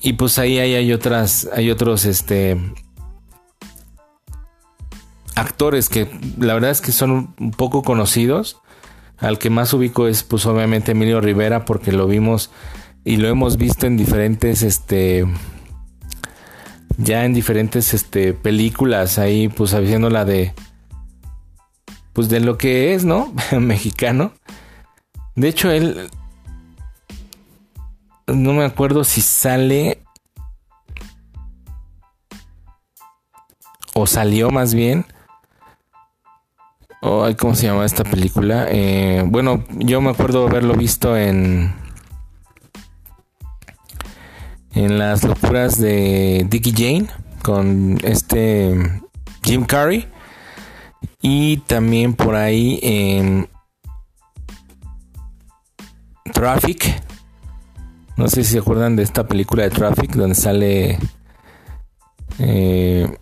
[0.00, 2.56] Y pues ahí hay, otras, hay otros este,
[5.34, 6.08] actores que
[6.38, 8.60] la verdad es que son un poco conocidos.
[9.18, 12.50] Al que más ubico es pues obviamente Emilio Rivera porque lo vimos
[13.04, 15.26] y lo hemos visto en diferentes este
[16.98, 20.54] ya en diferentes este películas ahí pues haciendo la de
[22.18, 23.32] pues de lo que es, ¿no?
[23.60, 24.32] Mexicano.
[25.36, 26.10] De hecho, él...
[28.28, 30.02] No me acuerdo si sale...
[33.94, 35.06] O salió más bien.
[37.00, 38.66] O ¿Cómo se llama esta película?
[38.68, 41.74] Eh, bueno, yo me acuerdo haberlo visto en...
[44.74, 47.08] En las locuras de Dickie Jane.
[47.42, 49.00] Con este...
[49.42, 50.06] Jim Carrey.
[51.22, 53.48] Y también por ahí en
[56.32, 57.07] Traffic.
[58.18, 60.98] No sé si se acuerdan de esta película de Traffic donde sale
[62.40, 63.16] eh,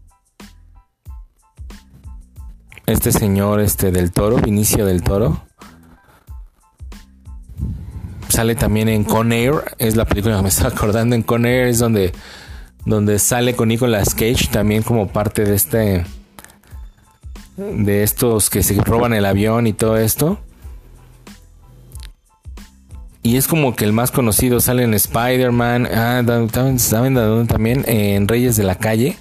[2.86, 5.42] este señor este del Toro, Vinicio del Toro.
[8.30, 11.14] Sale también en Con Air, es la película que me estaba acordando.
[11.14, 12.14] En Con Air es donde,
[12.86, 16.06] donde sale con Nicolas Cage también como parte de este
[17.58, 20.40] de estos que se roban el avión y todo esto.
[23.26, 25.88] Y es como que el más conocido sale en Spider-Man.
[25.92, 26.22] Ah,
[26.78, 27.84] ¿saben de dónde también?
[27.88, 29.16] En Reyes de la Calle.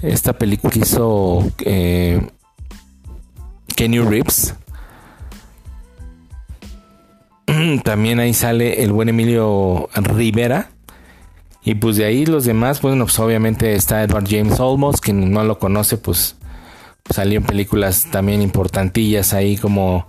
[0.00, 2.26] Esta película que hizo eh,
[3.74, 4.54] Kenny Reeves.
[7.84, 10.70] También ahí sale el buen Emilio Rivera.
[11.62, 15.44] Y pues de ahí los demás, bueno, pues obviamente está Edward James Olmos, quien no
[15.44, 16.36] lo conoce, pues
[17.10, 20.08] Salió en películas también importantillas ahí como,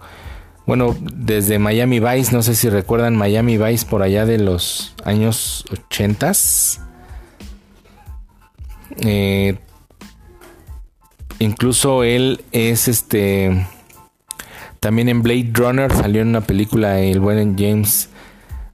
[0.67, 5.63] bueno, desde Miami Vice, no sé si recuerdan Miami Vice por allá de los años
[5.71, 6.33] 80.
[8.97, 9.57] Eh,
[11.39, 13.65] incluso él es este,
[14.81, 18.09] también en Blade Runner salió en una película el buen James,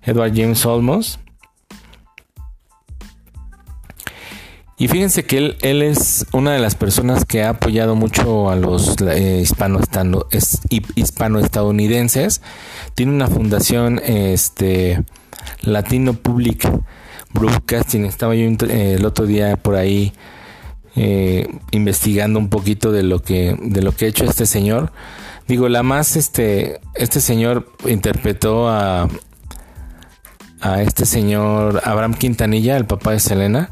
[0.02, 1.20] Edward James Olmos.
[4.84, 8.98] Y fíjense que él, es una de las personas que ha apoyado mucho a los
[9.00, 9.42] eh,
[10.96, 12.42] hispano-estadounidenses.
[12.94, 15.02] Tiene una fundación este,
[15.62, 16.70] Latino Public
[17.34, 18.04] Broadcasting.
[18.04, 20.12] Estaba yo eh, el otro día por ahí
[20.98, 24.92] eh, investigando un poquito de lo que de lo que ha hecho este señor.
[25.48, 29.08] Digo, la más este este señor interpretó a
[30.60, 33.70] a este señor Abraham Quintanilla, el papá de Selena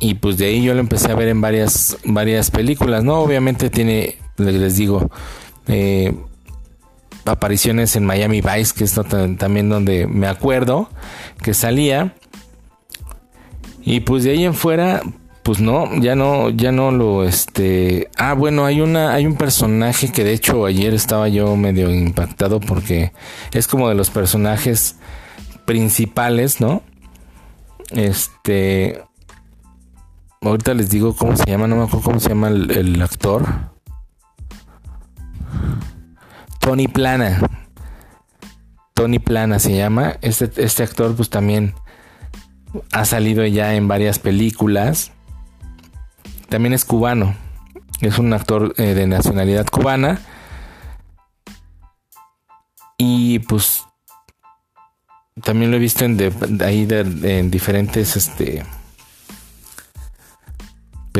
[0.00, 3.20] y pues de ahí yo lo empecé a ver en varias, varias películas, ¿no?
[3.20, 5.10] Obviamente tiene, les digo,
[5.68, 6.14] eh,
[7.26, 8.98] apariciones en Miami Vice, que es
[9.38, 10.88] también donde me acuerdo
[11.42, 12.14] que salía.
[13.82, 15.02] Y pues de ahí en fuera,
[15.42, 20.12] pues no, ya no, ya no lo, este, ah, bueno, hay una, hay un personaje
[20.12, 23.12] que de hecho ayer estaba yo medio impactado porque
[23.52, 24.96] es como de los personajes
[25.66, 26.82] principales, ¿no?
[27.90, 29.02] Este,
[30.42, 33.44] Ahorita les digo cómo se llama, no me acuerdo cómo se llama el, actor.
[36.60, 37.40] Tony Plana.
[38.94, 40.16] Tony Plana se llama.
[40.22, 41.74] Este, este actor pues también
[42.90, 45.12] ha salido ya en varias películas.
[46.48, 47.34] También es cubano.
[48.00, 50.20] Es un actor eh, de nacionalidad cubana.
[52.96, 53.84] Y pues
[55.42, 56.06] también lo he visto
[56.64, 58.64] ahí en diferentes este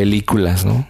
[0.00, 0.86] películas, ¿no?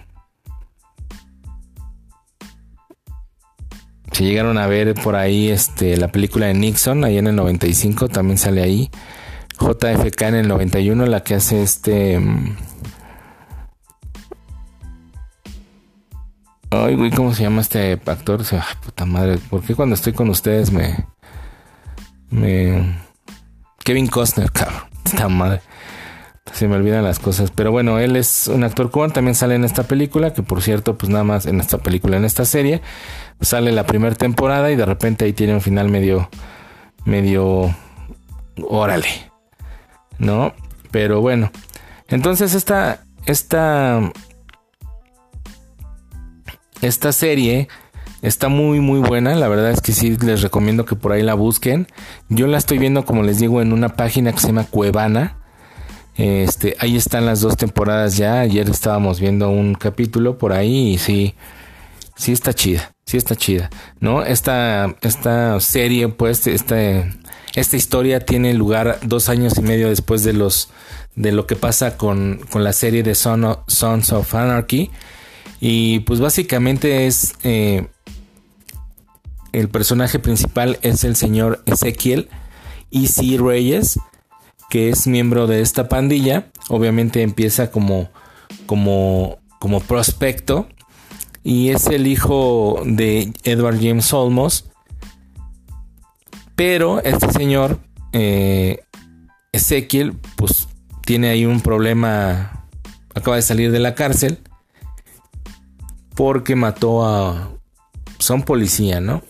[4.12, 8.08] Si llegaron a ver por ahí este, la película de Nixon, ahí en el 95,
[8.08, 8.88] también sale ahí.
[9.58, 12.20] JFK en el 91, la que hace este...
[12.20, 12.56] Mm,
[16.70, 18.42] ay, güey, ¿cómo se llama este actor?
[18.42, 21.04] O puta madre, ¿por qué cuando estoy con ustedes me...
[22.30, 22.96] me...
[23.82, 25.62] Kevin Costner, cabrón, esta madre.
[26.52, 27.50] Se me olvidan las cosas.
[27.50, 29.12] Pero bueno, él es un actor cubano.
[29.12, 30.32] También sale en esta película.
[30.32, 32.82] Que por cierto, pues nada más en esta película, en esta serie.
[33.40, 36.28] sale la primera temporada y de repente ahí tiene un final medio,
[37.04, 37.74] medio,
[38.68, 39.30] órale,
[40.18, 40.52] ¿no?
[40.90, 41.50] Pero bueno,
[42.08, 44.12] entonces esta, esta,
[46.82, 47.68] esta serie
[48.22, 51.34] está muy muy buena, la verdad es que sí les recomiendo que por ahí la
[51.34, 51.86] busquen.
[52.28, 55.36] Yo la estoy viendo como les digo en una página que se llama Cuevana.
[56.16, 58.40] Este, ahí están las dos temporadas ya.
[58.40, 61.34] Ayer estábamos viendo un capítulo por ahí y sí,
[62.16, 64.22] sí está chida, sí está chida, ¿no?
[64.22, 66.76] Esta, esta serie, pues, esta,
[67.54, 70.70] esta historia tiene lugar dos años y medio después de los,
[71.16, 74.90] de lo que pasa con, con la serie de Sons of Anarchy.
[75.60, 77.86] Y pues básicamente es, eh,
[79.52, 82.28] el personaje principal es el señor Ezequiel
[82.90, 83.38] E.C.
[83.38, 83.98] Reyes,
[84.70, 86.46] que es miembro de esta pandilla.
[86.68, 88.08] Obviamente empieza como,
[88.64, 90.68] como, como prospecto
[91.42, 94.70] y es el hijo de Edward James Olmos.
[96.54, 97.80] Pero este señor,
[98.12, 98.80] eh,
[99.52, 100.68] Ezequiel, pues
[101.04, 102.66] tiene ahí un problema,
[103.14, 104.38] acaba de salir de la cárcel
[106.14, 107.50] porque mató a...
[108.18, 109.22] Son policía, ¿no?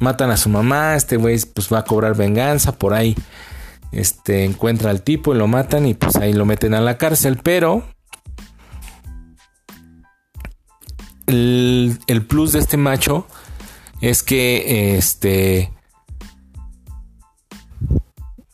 [0.00, 3.14] Matan a su mamá, este güey pues va a cobrar venganza, por ahí
[3.92, 7.38] este, encuentra al tipo y lo matan y pues ahí lo meten a la cárcel,
[7.42, 7.84] pero
[11.28, 13.26] el, plus de este macho
[14.00, 15.72] es que este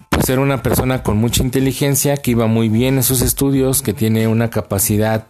[0.08, 3.92] pues era una persona con mucha inteligencia que iba muy bien en sus estudios que
[3.92, 5.26] tiene una capacidad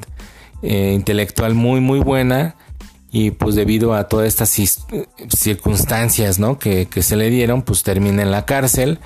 [0.62, 2.56] eh, intelectual muy muy buena
[3.10, 4.50] y pues debido a todas estas
[5.28, 6.58] circunstancias ¿no?
[6.58, 9.00] que, que se le dieron pues termina en la cárcel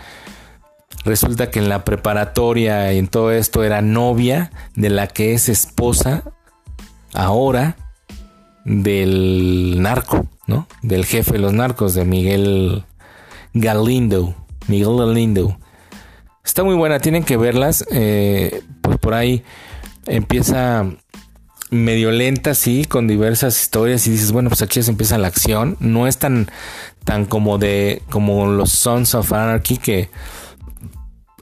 [1.04, 5.48] resulta que en la preparatoria y en todo esto era novia de la que es
[5.48, 6.24] esposa
[7.14, 7.76] ahora
[8.64, 10.66] del narco, ¿no?
[10.82, 12.84] Del jefe de los narcos, de Miguel
[13.54, 14.34] Galindo.
[14.66, 15.58] Miguel Galindo.
[16.44, 17.84] Está muy buena, tienen que verlas.
[17.90, 19.42] Eh, pues por ahí
[20.06, 20.86] empieza
[21.70, 25.76] medio lenta, sí, con diversas historias y dices, bueno, pues aquí se empieza la acción.
[25.80, 26.50] No es tan,
[27.04, 30.10] tan como de, como los Sons of Anarchy que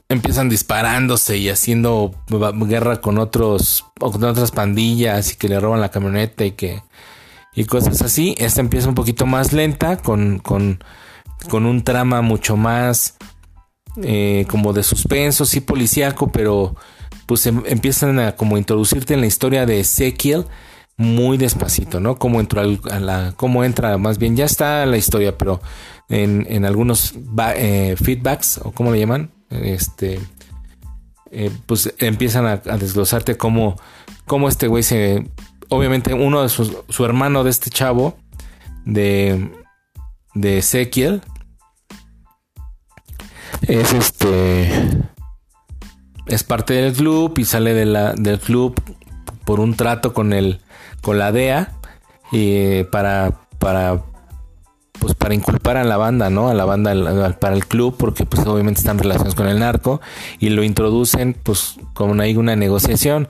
[0.09, 5.89] empiezan disparándose y haciendo guerra con otros, con otras pandillas y que le roban la
[5.89, 6.81] camioneta y que
[7.53, 8.35] y cosas así.
[8.37, 10.79] Esta empieza un poquito más lenta, con, con,
[11.49, 13.17] con un trama mucho más
[14.03, 16.75] eh, como de suspenso, sí policíaco, pero
[17.25, 20.45] pues em, empiezan a como introducirte en la historia de Ezequiel
[20.97, 22.17] muy despacito, ¿no?
[22.17, 25.59] Cómo entra a la, cómo entra, más bien ya está la historia, pero
[26.09, 27.15] en, en algunos
[27.55, 30.19] eh, feedbacks o cómo le llaman, este,
[31.31, 33.75] eh, pues empiezan a, desglosarte cómo,
[34.25, 35.25] cómo este güey se
[35.69, 38.17] obviamente uno de sus, su hermano de este chavo,
[38.85, 39.51] de,
[40.33, 41.21] de Ezequiel,
[43.61, 44.69] es este,
[46.27, 48.79] es parte del club y sale de del club
[49.45, 50.61] por un trato con el,
[51.01, 51.73] con la DEA
[52.31, 54.03] y para, para,
[55.27, 56.47] para inculpar a la banda, ¿no?
[56.47, 56.93] A la banda,
[57.37, 59.99] para el club, porque pues obviamente están relacionados con el narco
[60.39, 63.27] y lo introducen pues como hay una negociación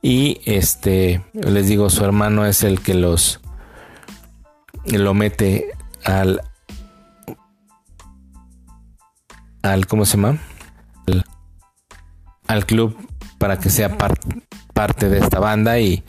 [0.00, 3.40] y este, les digo, su hermano es el que los
[4.86, 5.72] lo mete
[6.06, 6.40] al
[9.60, 10.38] al ¿cómo se llama?
[12.46, 12.96] Al, club
[13.36, 13.98] para que sea
[14.72, 16.02] parte de esta banda y,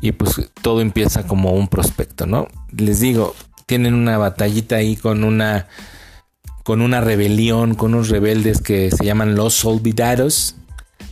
[0.00, 2.48] y pues todo empieza como un prospecto, ¿no?
[2.74, 3.34] Les digo,
[3.70, 5.68] tienen una batallita ahí con una
[6.64, 10.56] con una rebelión, con unos rebeldes que se llaman los olvidados,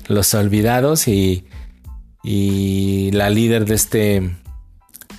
[0.08, 1.46] los olvidados y
[2.24, 4.36] y la líder de este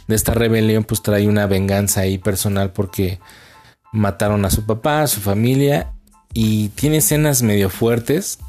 [0.09, 3.19] de esta rebelión pues trae una venganza ahí personal porque
[3.93, 5.93] mataron a su papá, a su familia
[6.33, 8.39] y tiene escenas medio fuertes.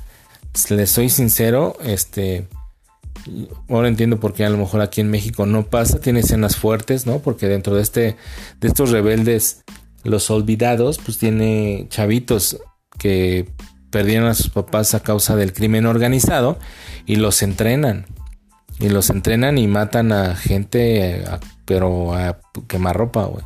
[0.69, 2.49] Les soy sincero, este
[3.69, 7.07] ahora entiendo por qué a lo mejor aquí en México no pasa, tiene escenas fuertes,
[7.07, 7.19] ¿no?
[7.19, 8.17] Porque dentro de este
[8.61, 9.65] de estos rebeldes
[10.05, 12.59] los olvidados, pues tiene chavitos
[12.99, 13.49] que
[13.91, 16.59] perdieron a sus papás a causa del crimen organizado
[17.07, 18.07] y los entrenan
[18.81, 21.23] y los entrenan y matan a gente,
[21.67, 23.45] pero a quemarropa, güey.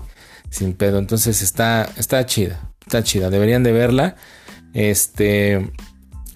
[0.48, 0.98] Sin pedo.
[0.98, 2.70] Entonces está, está chida.
[2.86, 3.30] Está chida.
[3.30, 4.14] Deberían de verla.
[4.72, 5.72] Este.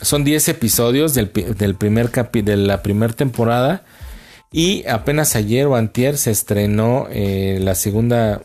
[0.01, 3.85] Son 10 episodios del, primer capi, de la primera temporada.
[4.53, 8.43] Y apenas ayer o antier se estrenó eh, la segunda.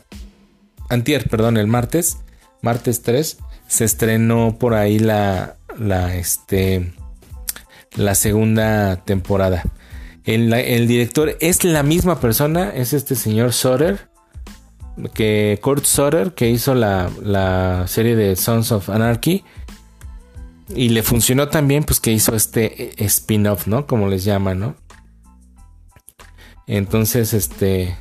[0.88, 2.18] Antier, perdón, el martes.
[2.60, 3.38] Martes 3.
[3.68, 5.56] Se estrenó por ahí la.
[5.78, 6.92] La este.
[7.96, 9.62] La segunda temporada.
[10.24, 14.08] El, director es la misma persona, es este señor Soder.
[15.12, 19.44] que Kurt Sutter, que hizo la, la serie de Sons of Anarchy,
[20.68, 23.86] y le funcionó también, pues que hizo este spin-off, ¿no?
[23.86, 24.76] Como les llaman, ¿no?
[26.66, 27.96] Entonces, este...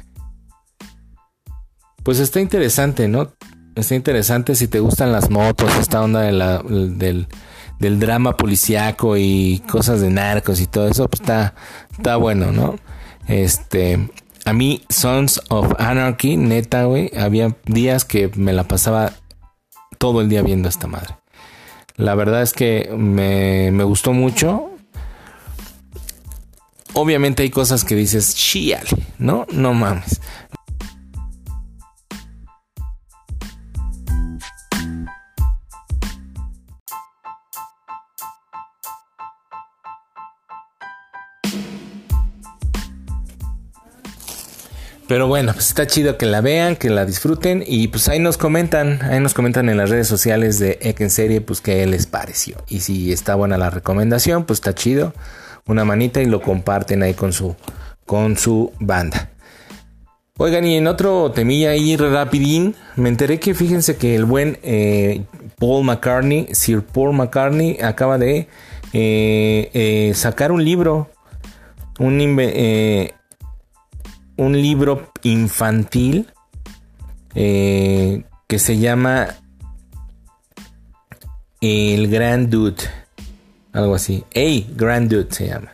[2.03, 3.33] Pues está interesante, ¿no?
[3.75, 7.27] Está interesante si te gustan las motos, esta onda del,
[7.79, 11.55] del drama policiaco y cosas de narcos y todo eso, pues está,
[11.91, 12.77] está bueno, ¿no?
[13.27, 14.09] Este,
[14.45, 19.13] a mí, Sons of Anarchy, neta, güey, había días que me la pasaba
[19.97, 21.15] todo el día viendo esta madre.
[21.95, 24.71] La verdad es que me, me gustó mucho.
[26.93, 29.47] Obviamente hay cosas que dices, chiale, ¿no?
[29.51, 30.21] No mames.
[45.13, 48.39] Pero bueno, pues está chido que la vean, que la disfruten y pues ahí nos
[48.39, 52.07] comentan, ahí nos comentan en las redes sociales de Ek en serie pues qué les
[52.07, 52.57] pareció.
[52.67, 55.13] Y si está buena la recomendación, pues está chido,
[55.67, 57.55] una manita y lo comparten ahí con su
[58.07, 59.29] con su banda.
[60.39, 65.21] Oigan, y en otro temilla ahí rapidín, me enteré que fíjense que el buen eh,
[65.59, 68.47] Paul McCartney, Sir Paul McCartney, acaba de
[68.93, 71.11] eh, eh, sacar un libro,
[71.99, 72.19] un,
[74.37, 76.27] un libro infantil
[77.35, 79.35] eh, que se llama
[81.61, 82.83] El Grand Dude.
[83.71, 84.23] Algo así.
[84.31, 85.73] Hey, Grand Dude se llama.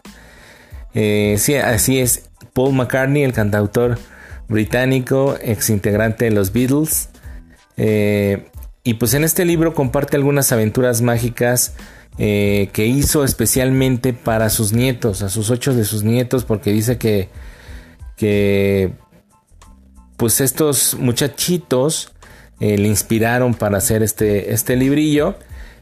[0.93, 2.29] Eh, sí, así es.
[2.53, 3.99] Paul McCartney, el cantautor
[4.47, 7.09] británico, ex integrante de los Beatles.
[7.77, 8.47] Eh,
[8.83, 11.75] y pues en este libro comparte algunas aventuras mágicas
[12.17, 17.29] que hizo especialmente para sus nietos, a sus ocho de sus nietos, porque dice que
[18.19, 18.91] que
[20.17, 22.11] pues estos muchachitos
[22.59, 25.35] eh, le inspiraron para hacer este, este librillo.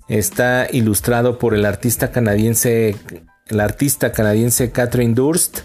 [0.08, 2.96] Está ilustrado por el artista canadiense,
[3.48, 5.62] el artista canadiense Catherine Durst.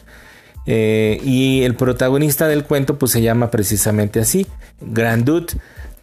[0.64, 4.46] Eh, y el protagonista del cuento pues se llama precisamente así,
[4.80, 5.54] Grand Dude,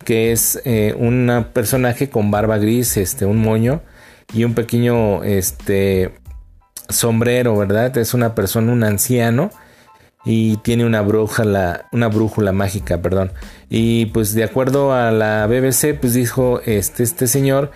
[0.04, 3.82] que es eh, un personaje con barba gris, este, un moño
[4.34, 6.12] y un pequeño este,
[6.90, 7.98] sombrero, ¿verdad?
[7.98, 9.50] Es una persona, un anciano
[10.26, 13.32] y tiene una brújula, una brújula mágica, perdón.
[13.70, 17.72] Y pues de acuerdo a la BBC, pues dijo este, este señor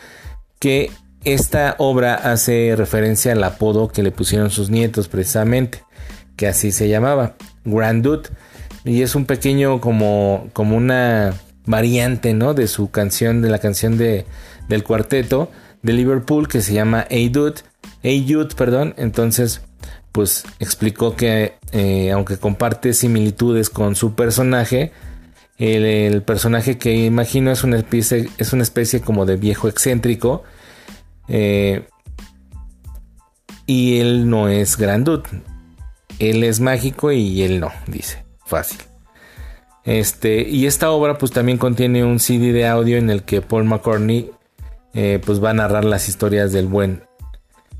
[0.59, 0.91] que
[1.23, 5.83] esta obra hace referencia al apodo que le pusieron sus nietos precisamente,
[6.35, 8.05] que así se llamaba, Grand.
[8.83, 11.33] Y es un pequeño como, como una
[11.65, 12.53] variante, ¿no?
[12.53, 14.25] De su canción, de la canción de,
[14.67, 15.49] del cuarteto
[15.81, 17.61] de Liverpool que se llama Hey Dude,
[18.01, 18.93] Hey Dude, perdón.
[18.97, 19.61] Entonces,
[20.13, 24.93] pues explicó que eh, aunque comparte similitudes con su personaje,
[25.57, 30.43] el, personaje que imagino es una especie, es una especie como de viejo excéntrico.
[31.27, 31.87] Eh,
[33.65, 35.25] y él no es grandut.
[36.19, 38.23] Él es mágico y él no, dice.
[38.45, 38.79] Fácil.
[39.83, 43.65] Este, y esta obra pues también contiene un CD de audio en el que Paul
[43.65, 44.31] McCartney
[44.93, 47.03] eh, pues va a narrar las historias del buen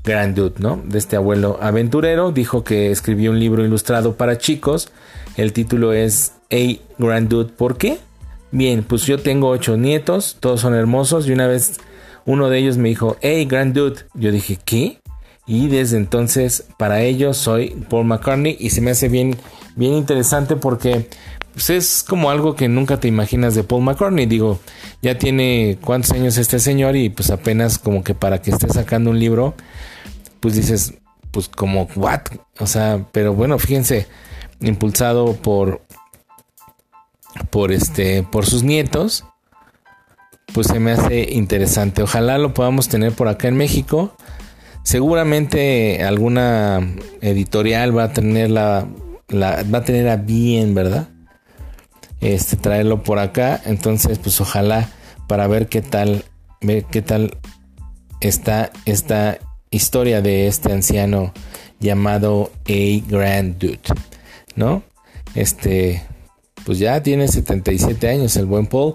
[0.04, 0.80] Grand Dude, ¿no?
[0.84, 2.30] De este abuelo aventurero.
[2.30, 4.92] Dijo que escribió un libro ilustrado para chicos.
[5.36, 7.98] El título es Hey Grand Dude, ¿por qué?
[8.52, 11.80] Bien, pues yo tengo ocho nietos, todos son hermosos y una vez
[12.24, 15.00] uno de ellos me dijo, hey Grand Dude, yo dije, ¿qué?
[15.46, 19.36] Y desde entonces para ellos soy Paul McCartney y se me hace bien,
[19.74, 21.08] bien interesante porque
[21.52, 24.26] pues es como algo que nunca te imaginas de Paul McCartney.
[24.26, 24.60] Digo,
[25.02, 29.10] ya tiene cuántos años este señor y pues apenas como que para que esté sacando
[29.10, 29.54] un libro
[30.44, 30.92] pues dices,
[31.30, 32.20] pues como, what?
[32.58, 34.06] O sea, pero bueno, fíjense,
[34.60, 35.80] impulsado por,
[37.48, 39.24] por este, por sus nietos,
[40.52, 42.02] pues se me hace interesante.
[42.02, 44.14] Ojalá lo podamos tener por acá en México.
[44.82, 48.86] Seguramente alguna editorial va a tener la,
[49.32, 51.08] va a tener a bien, ¿verdad?
[52.20, 54.90] Este traerlo por acá, entonces pues ojalá
[55.26, 56.26] para ver qué tal,
[56.60, 57.38] ver qué tal
[58.20, 59.38] está esta
[59.74, 61.32] historia de este anciano
[61.80, 63.08] llamado A.
[63.08, 63.80] Grand Dude,
[64.56, 64.82] ¿no?
[65.34, 66.02] Este,
[66.64, 68.94] pues ya tiene 77 años el buen Paul,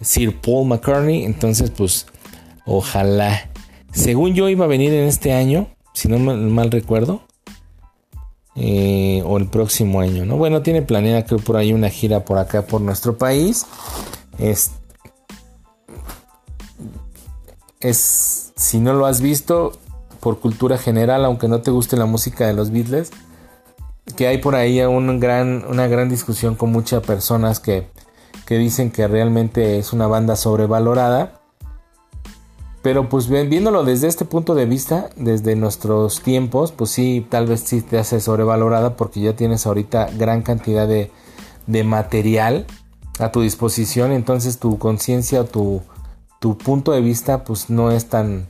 [0.00, 2.06] Sir Paul McCartney, entonces pues
[2.66, 3.50] ojalá.
[3.92, 7.22] Según yo iba a venir en este año, si no mal, recuerdo,
[8.54, 10.36] eh, o el próximo año, ¿no?
[10.36, 13.66] Bueno, tiene planeada creo por ahí una gira por acá por nuestro país.
[14.38, 14.70] Es,
[17.80, 19.72] es si no lo has visto,
[20.20, 23.10] por cultura general, aunque no te guste la música de los Beatles,
[24.16, 24.80] que hay por ahí
[25.18, 27.86] gran, una gran discusión con muchas personas que,
[28.46, 31.40] que dicen que realmente es una banda sobrevalorada.
[32.82, 37.60] Pero pues viéndolo desde este punto de vista, desde nuestros tiempos, pues sí, tal vez
[37.60, 41.10] sí te hace sobrevalorada porque ya tienes ahorita gran cantidad de,
[41.66, 42.66] de material
[43.18, 45.82] a tu disposición, entonces tu conciencia o tu,
[46.38, 48.48] tu punto de vista pues no es tan,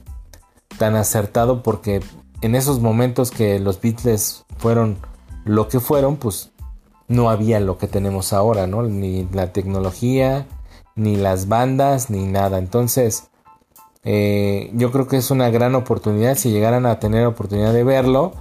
[0.79, 2.01] tan acertado porque
[2.41, 4.99] en esos momentos que los Beatles fueron
[5.45, 6.51] lo que fueron, pues
[7.09, 8.83] no había lo que tenemos ahora, ¿no?
[8.83, 10.47] Ni la tecnología,
[10.95, 12.59] ni las bandas, ni nada.
[12.59, 13.31] Entonces,
[14.05, 16.37] eh, yo creo que es una gran oportunidad.
[16.37, 18.33] Si llegaran a tener oportunidad de verlo,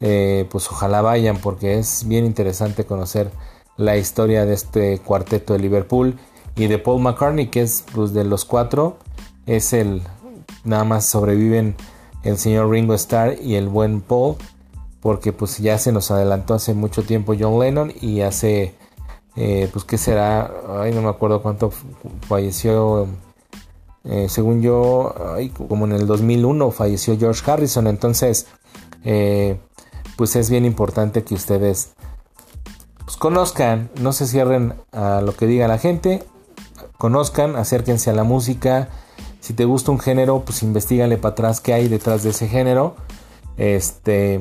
[0.00, 3.30] eh, pues ojalá vayan porque es bien interesante conocer
[3.76, 6.18] la historia de este cuarteto de Liverpool
[6.56, 8.98] y de Paul McCartney, que es pues, de los cuatro,
[9.46, 10.02] es el
[10.68, 11.76] nada más sobreviven
[12.22, 14.36] el señor Ringo Starr y el buen Paul,
[15.00, 18.74] porque pues ya se nos adelantó hace mucho tiempo John Lennon y hace
[19.36, 21.72] eh, pues qué será, ay no me acuerdo cuánto
[22.28, 23.08] falleció
[24.04, 25.14] eh, según yo,
[25.68, 28.46] como en el 2001 falleció George Harrison, entonces,
[29.04, 29.60] eh,
[30.16, 31.92] pues es bien importante que ustedes
[33.04, 36.24] pues, conozcan, no se cierren a lo que diga la gente,
[36.96, 38.88] conozcan, acérquense a la música.
[39.48, 42.96] Si te gusta un género, pues investigale para atrás qué hay detrás de ese género.
[43.56, 44.36] Este,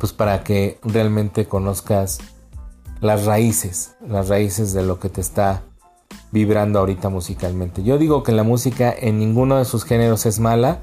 [0.00, 2.18] pues para que realmente conozcas
[3.02, 5.64] las raíces, las raíces de lo que te está
[6.32, 7.82] vibrando ahorita musicalmente.
[7.82, 10.80] Yo digo que la música en ninguno de sus géneros es mala.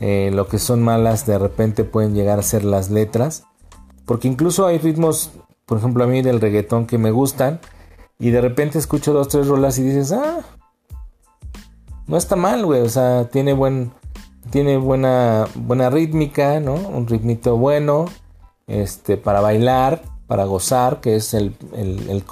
[0.00, 3.44] Eh, lo que son malas de repente pueden llegar a ser las letras.
[4.06, 5.32] Porque incluso hay ritmos,
[5.66, 7.60] por ejemplo a mí del reggaetón que me gustan.
[8.18, 10.40] Y de repente escucho dos, tres rolas y dices, ah,
[12.06, 12.80] no está mal, güey.
[12.82, 13.92] O sea, tiene buen,
[14.50, 16.74] tiene buena, buena rítmica, ¿no?
[16.74, 18.06] Un ritmito bueno,
[18.66, 22.24] este, para bailar, para gozar, que es el, el,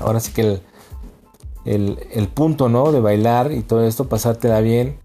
[0.00, 0.60] ahora sí que
[1.64, 2.92] el, el, punto, ¿no?
[2.92, 5.00] De bailar y todo esto, pasártela bien.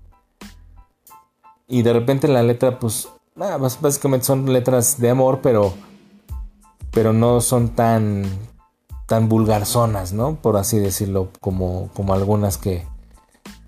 [1.68, 5.74] Y de repente la letra, pues, ah, básicamente son letras de amor, pero,
[6.92, 8.24] pero no son tan,
[9.08, 10.36] tan vulgarzonas, ¿no?
[10.36, 12.86] Por así decirlo, como, como algunas que,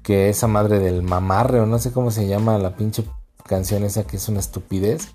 [0.08, 3.03] que esa madre del mamarre, o no sé cómo se llama la pinche
[3.45, 5.10] canción esa que es una estupidez.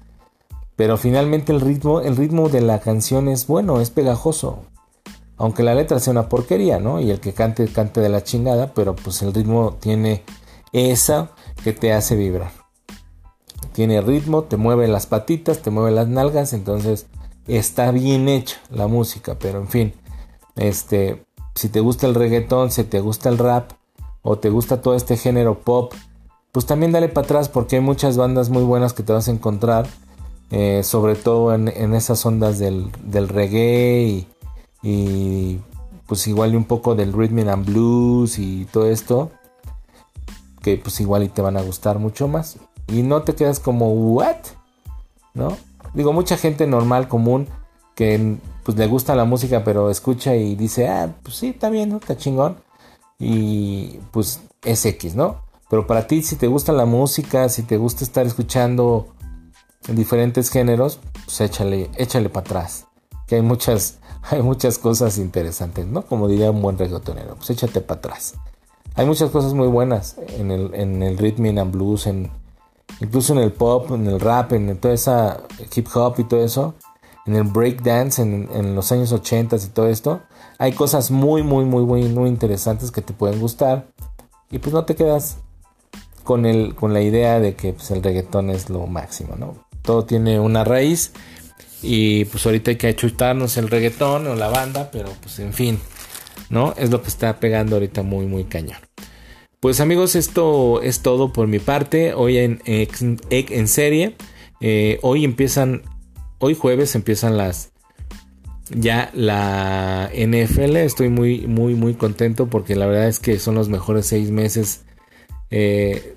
[0.77, 4.61] Pero finalmente el ritmo, el ritmo de la canción es bueno, es pegajoso
[5.43, 7.01] aunque la letra sea una porquería, ¿no?
[7.01, 10.23] Y el que cante, cante de la chingada, pero pues el ritmo tiene
[10.73, 11.33] esa
[11.65, 12.53] que te hace vibrar.
[13.73, 17.07] Tiene ritmo, te mueve las patitas, te mueve las nalgas, entonces
[17.49, 19.95] está bien hecha la música, pero en fin,
[20.55, 21.25] este,
[21.57, 23.73] si te gusta el reggaetón, si te gusta el rap
[24.23, 25.93] o te gusta todo este género pop,
[26.53, 29.33] pues también dale para atrás porque hay muchas bandas muy buenas que te vas a
[29.33, 29.87] encontrar,
[30.51, 34.27] eh, sobre todo en, esas ondas del, del reggae y,
[34.83, 35.61] y
[36.07, 39.31] pues igual y un poco del rhythm and blues y todo esto
[40.63, 42.57] que pues igual y te van a gustar mucho más.
[42.87, 44.37] Y no te quedas como what
[45.35, 45.57] no
[45.95, 47.49] digo mucha gente normal común
[47.95, 51.91] que pues le gusta la música pero escucha y dice ah pues sí está bien
[51.91, 51.97] ¿no?
[51.97, 52.57] está chingón
[53.23, 57.77] y pues es X no pero para ti si te gusta la música si te
[57.77, 59.09] gusta estar escuchando
[59.89, 62.87] diferentes géneros pues échale échale para atrás
[63.27, 63.99] que hay muchas
[64.31, 66.03] hay muchas cosas interesantes, ¿no?
[66.03, 68.35] Como diría un buen reggaetonero, pues échate para atrás.
[68.95, 72.31] Hay muchas cosas muy buenas en el, en el rhythm and blues, en,
[73.01, 75.41] incluso en el pop, en el rap, en toda esa
[75.75, 76.75] hip hop y todo eso,
[77.25, 80.21] en el breakdance, en, en los años 80 y todo esto.
[80.59, 83.87] Hay cosas muy, muy, muy, muy, muy interesantes que te pueden gustar.
[84.51, 85.39] Y pues no te quedas
[86.25, 89.67] con, el, con la idea de que pues, el reggaetón es lo máximo, ¿no?
[89.83, 91.13] Todo tiene una raíz
[91.83, 95.81] y pues ahorita hay que achutarnos el reggaetón o la banda, pero pues en fin,
[96.51, 96.75] ¿no?
[96.77, 98.79] Es lo que está pegando ahorita muy, muy cañón.
[99.59, 102.15] Pues amigos, esto es todo por mi parte.
[102.15, 104.17] Hoy en, en, serie.
[104.61, 105.83] Eh, hoy empiezan,
[106.39, 107.72] hoy jueves empiezan las,
[108.71, 110.77] ya la NFL.
[110.77, 114.83] Estoy muy, muy, muy contento porque la verdad es que son los mejores seis meses
[115.51, 116.17] eh,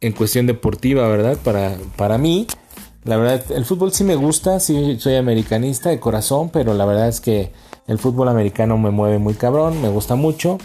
[0.00, 1.38] en cuestión deportiva, ¿verdad?
[1.42, 2.46] Para, para mí.
[3.04, 7.08] La verdad, el fútbol sí me gusta, sí soy americanista de corazón, pero la verdad
[7.08, 7.52] es que
[7.86, 10.58] el fútbol americano me mueve muy cabrón, me gusta mucho.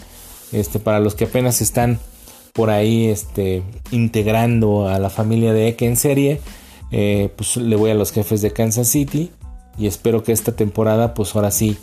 [0.51, 1.99] Este, para los que apenas están
[2.53, 3.61] por ahí este,
[3.91, 6.41] integrando a la familia de Eke en serie,
[6.91, 9.31] eh, pues le voy a los jefes de Kansas City
[9.79, 11.77] y espero que esta temporada, pues ahora sí,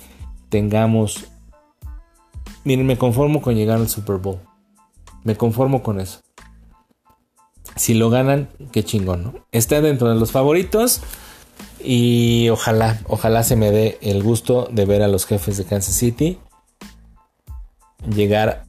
[0.51, 1.25] tengamos...
[2.65, 4.39] Miren, me conformo con llegar al Super Bowl.
[5.25, 6.21] Me conformo con eso.
[7.75, 9.35] Si lo ganan, qué chingón, ¿no?
[9.51, 11.01] Está dentro de los favoritos.
[11.83, 15.95] Y ojalá, ojalá se me dé el gusto de ver a los jefes de Kansas
[15.95, 16.39] City
[18.15, 18.67] llegar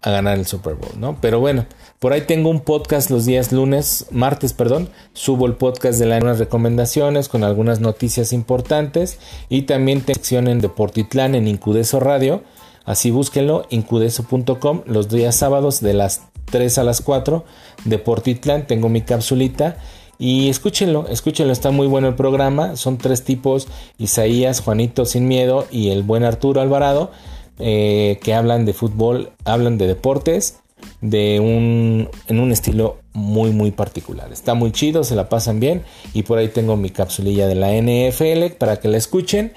[0.00, 1.20] a ganar el Super Bowl, ¿no?
[1.20, 1.66] Pero bueno,
[1.98, 4.88] por ahí tengo un podcast los días lunes, martes, perdón.
[5.14, 9.18] Subo el podcast de las recomendaciones con algunas noticias importantes
[9.48, 12.42] y también sección en Deportitlán en Incudeso Radio.
[12.84, 17.44] Así búsquenlo, incudeso.com, los días sábados de las 3 a las 4,
[17.84, 19.78] Deportitlán, tengo mi capsulita
[20.18, 22.76] y escúchenlo, escúchenlo, está muy bueno el programa.
[22.76, 23.68] Son tres tipos,
[23.98, 27.10] Isaías, Juanito Sin Miedo y el buen Arturo Alvarado,
[27.58, 30.60] eh, que hablan de fútbol, hablan de deportes,
[31.00, 34.32] de un, en un estilo muy, muy particular.
[34.32, 35.82] Está muy chido, se la pasan bien.
[36.14, 39.52] Y por ahí tengo mi capsulilla de la NFL para que la escuchen.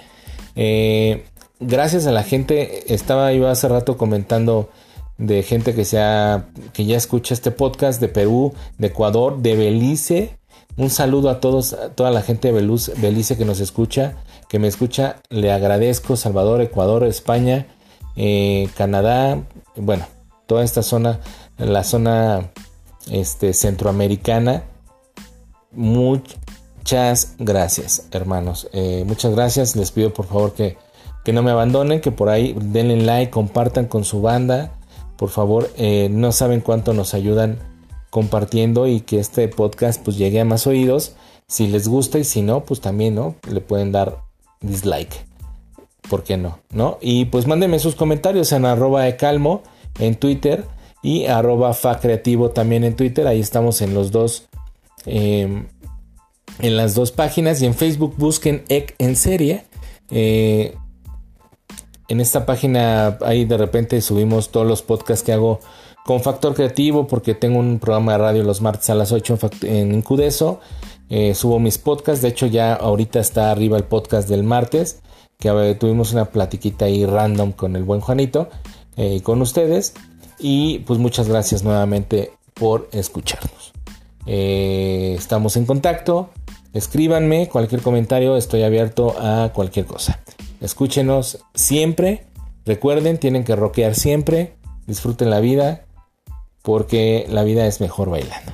[0.55, 1.25] Eh,
[1.59, 4.69] gracias a la gente, estaba yo hace rato comentando
[5.17, 10.37] de gente que, sea, que ya escucha este podcast de Perú, de Ecuador, de Belice,
[10.77, 14.15] un saludo a todos, a toda la gente de Belice que nos escucha,
[14.47, 15.17] que me escucha.
[15.29, 17.67] Le agradezco Salvador, Ecuador, España,
[18.15, 19.43] eh, Canadá,
[19.75, 20.05] bueno,
[20.49, 21.19] toda esta zona,
[21.59, 22.51] la zona
[23.11, 24.63] este, centroamericana.
[25.71, 28.67] Muchas gracias, hermanos.
[28.73, 29.75] Eh, muchas gracias.
[29.75, 30.75] Les pido por favor que,
[31.23, 34.71] que, no me abandonen, que por ahí denle like, compartan con su banda.
[35.17, 37.59] Por favor, eh, no saben cuánto nos ayudan
[38.09, 41.13] compartiendo y que este podcast pues llegue a más oídos.
[41.47, 43.35] Si les gusta y si no, pues también, ¿no?
[43.47, 44.23] Le pueden dar
[44.61, 45.27] dislike.
[46.09, 46.57] ¿Por qué no?
[46.71, 46.97] ¿No?
[47.01, 49.61] Y pues mándenme sus comentarios en arroba de calmo
[49.97, 50.65] en Twitter
[51.01, 53.27] y arroba fa creativo también en Twitter.
[53.27, 54.47] Ahí estamos en los dos.
[55.05, 55.67] Em,
[56.59, 59.63] en las dos páginas y en Facebook busquen EC en serie.
[60.11, 60.75] Eh,
[62.07, 65.59] en esta página ahí de repente subimos todos los podcasts que hago
[66.05, 69.93] con Factor Creativo porque tengo un programa de radio los martes a las 8 en
[69.93, 70.59] Incudeso.
[71.09, 75.01] Eh, subo mis podcasts, de hecho ya ahorita está arriba el podcast del martes,
[75.39, 78.49] que tuvimos una platiquita ahí random con el buen Juanito
[78.99, 79.93] eh, con ustedes.
[80.39, 83.71] Y pues muchas gracias nuevamente por escucharnos.
[84.25, 86.31] Eh, estamos en contacto,
[86.73, 90.19] escríbanme cualquier comentario, estoy abierto a cualquier cosa.
[90.59, 92.25] Escúchenos siempre,
[92.65, 95.85] recuerden, tienen que rockear siempre, disfruten la vida,
[96.61, 98.51] porque la vida es mejor bailando,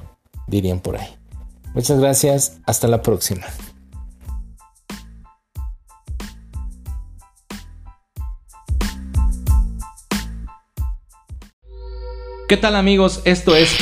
[0.48, 1.10] dirían por ahí.
[1.74, 3.48] Muchas gracias, hasta la próxima.
[12.48, 13.22] ¿Qué tal amigos?
[13.26, 13.76] Esto es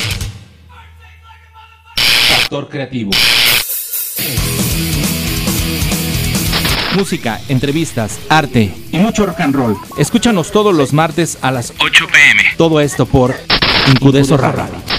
[1.97, 3.11] Factor Creativo.
[6.95, 9.78] Música, entrevistas, arte y mucho rock and roll.
[9.97, 12.43] Escúchanos todos los martes a las 8 pm.
[12.55, 13.36] Todo esto por
[13.91, 14.93] Incudeso Radio.